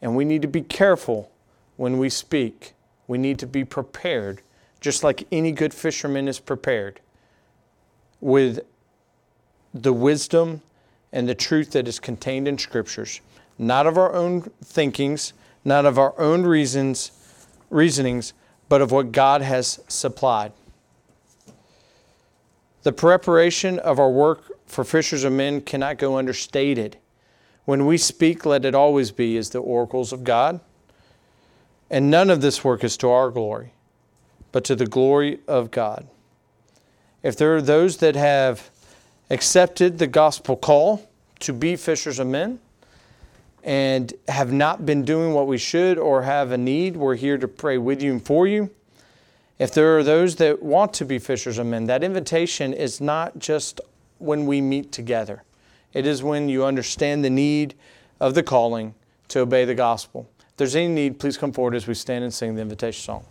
And 0.00 0.16
we 0.16 0.24
need 0.24 0.42
to 0.42 0.48
be 0.48 0.62
careful 0.62 1.30
when 1.76 1.98
we 1.98 2.08
speak. 2.08 2.74
We 3.06 3.18
need 3.18 3.38
to 3.40 3.46
be 3.46 3.64
prepared, 3.64 4.42
just 4.80 5.04
like 5.04 5.26
any 5.30 5.52
good 5.52 5.72
fisherman 5.72 6.28
is 6.28 6.38
prepared, 6.38 7.00
with 8.20 8.60
the 9.74 9.92
wisdom 9.92 10.62
and 11.12 11.28
the 11.28 11.34
truth 11.34 11.72
that 11.72 11.86
is 11.86 12.00
contained 12.00 12.48
in 12.48 12.58
scriptures, 12.58 13.20
not 13.58 13.86
of 13.86 13.98
our 13.98 14.12
own 14.12 14.42
thinkings, 14.64 15.32
not 15.64 15.84
of 15.84 15.98
our 15.98 16.18
own 16.18 16.42
reasons, 16.42 17.12
reasonings, 17.70 18.32
but 18.68 18.80
of 18.80 18.90
what 18.90 19.12
God 19.12 19.42
has 19.42 19.80
supplied. 19.88 20.52
The 22.82 22.92
preparation 22.92 23.78
of 23.78 23.98
our 23.98 24.10
work 24.10 24.50
for 24.66 24.84
fishers 24.84 25.24
of 25.24 25.32
men 25.32 25.60
cannot 25.60 25.98
go 25.98 26.18
understated. 26.18 26.96
When 27.64 27.86
we 27.86 27.96
speak, 27.96 28.44
let 28.44 28.64
it 28.64 28.74
always 28.74 29.12
be 29.12 29.36
as 29.36 29.50
the 29.50 29.60
oracles 29.60 30.12
of 30.12 30.24
God, 30.24 30.60
And 31.92 32.10
none 32.10 32.30
of 32.30 32.40
this 32.40 32.64
work 32.64 32.82
is 32.82 32.96
to 32.96 33.10
our 33.10 33.30
glory, 33.30 33.74
but 34.50 34.64
to 34.64 34.74
the 34.74 34.86
glory 34.86 35.40
of 35.46 35.70
God. 35.70 36.08
If 37.22 37.36
there 37.36 37.54
are 37.54 37.60
those 37.60 37.98
that 37.98 38.16
have 38.16 38.70
accepted 39.28 39.98
the 39.98 40.06
gospel 40.06 40.56
call 40.56 41.06
to 41.40 41.52
be 41.52 41.76
fishers 41.76 42.18
of 42.18 42.28
men 42.28 42.60
and 43.62 44.12
have 44.26 44.52
not 44.52 44.86
been 44.86 45.04
doing 45.04 45.34
what 45.34 45.46
we 45.46 45.58
should 45.58 45.98
or 45.98 46.22
have 46.22 46.50
a 46.50 46.58
need, 46.58 46.96
we're 46.96 47.14
here 47.14 47.36
to 47.36 47.46
pray 47.46 47.76
with 47.76 48.02
you 48.02 48.12
and 48.12 48.24
for 48.24 48.46
you. 48.46 48.70
If 49.58 49.72
there 49.72 49.96
are 49.96 50.02
those 50.02 50.36
that 50.36 50.62
want 50.62 50.92
to 50.94 51.04
be 51.04 51.18
fishers 51.18 51.58
of 51.58 51.66
men, 51.66 51.84
that 51.86 52.02
invitation 52.02 52.72
is 52.72 53.00
not 53.00 53.38
just 53.38 53.80
when 54.18 54.46
we 54.46 54.60
meet 54.60 54.92
together. 54.92 55.42
It 55.92 56.06
is 56.06 56.22
when 56.22 56.48
you 56.48 56.64
understand 56.64 57.24
the 57.24 57.30
need 57.30 57.74
of 58.18 58.34
the 58.34 58.42
calling 58.42 58.94
to 59.28 59.40
obey 59.40 59.64
the 59.64 59.74
gospel. 59.74 60.28
If 60.40 60.56
there's 60.56 60.76
any 60.76 60.88
need, 60.88 61.18
please 61.18 61.36
come 61.36 61.52
forward 61.52 61.74
as 61.74 61.86
we 61.86 61.94
stand 61.94 62.24
and 62.24 62.32
sing 62.32 62.54
the 62.54 62.62
invitation 62.62 63.02
song. 63.02 63.24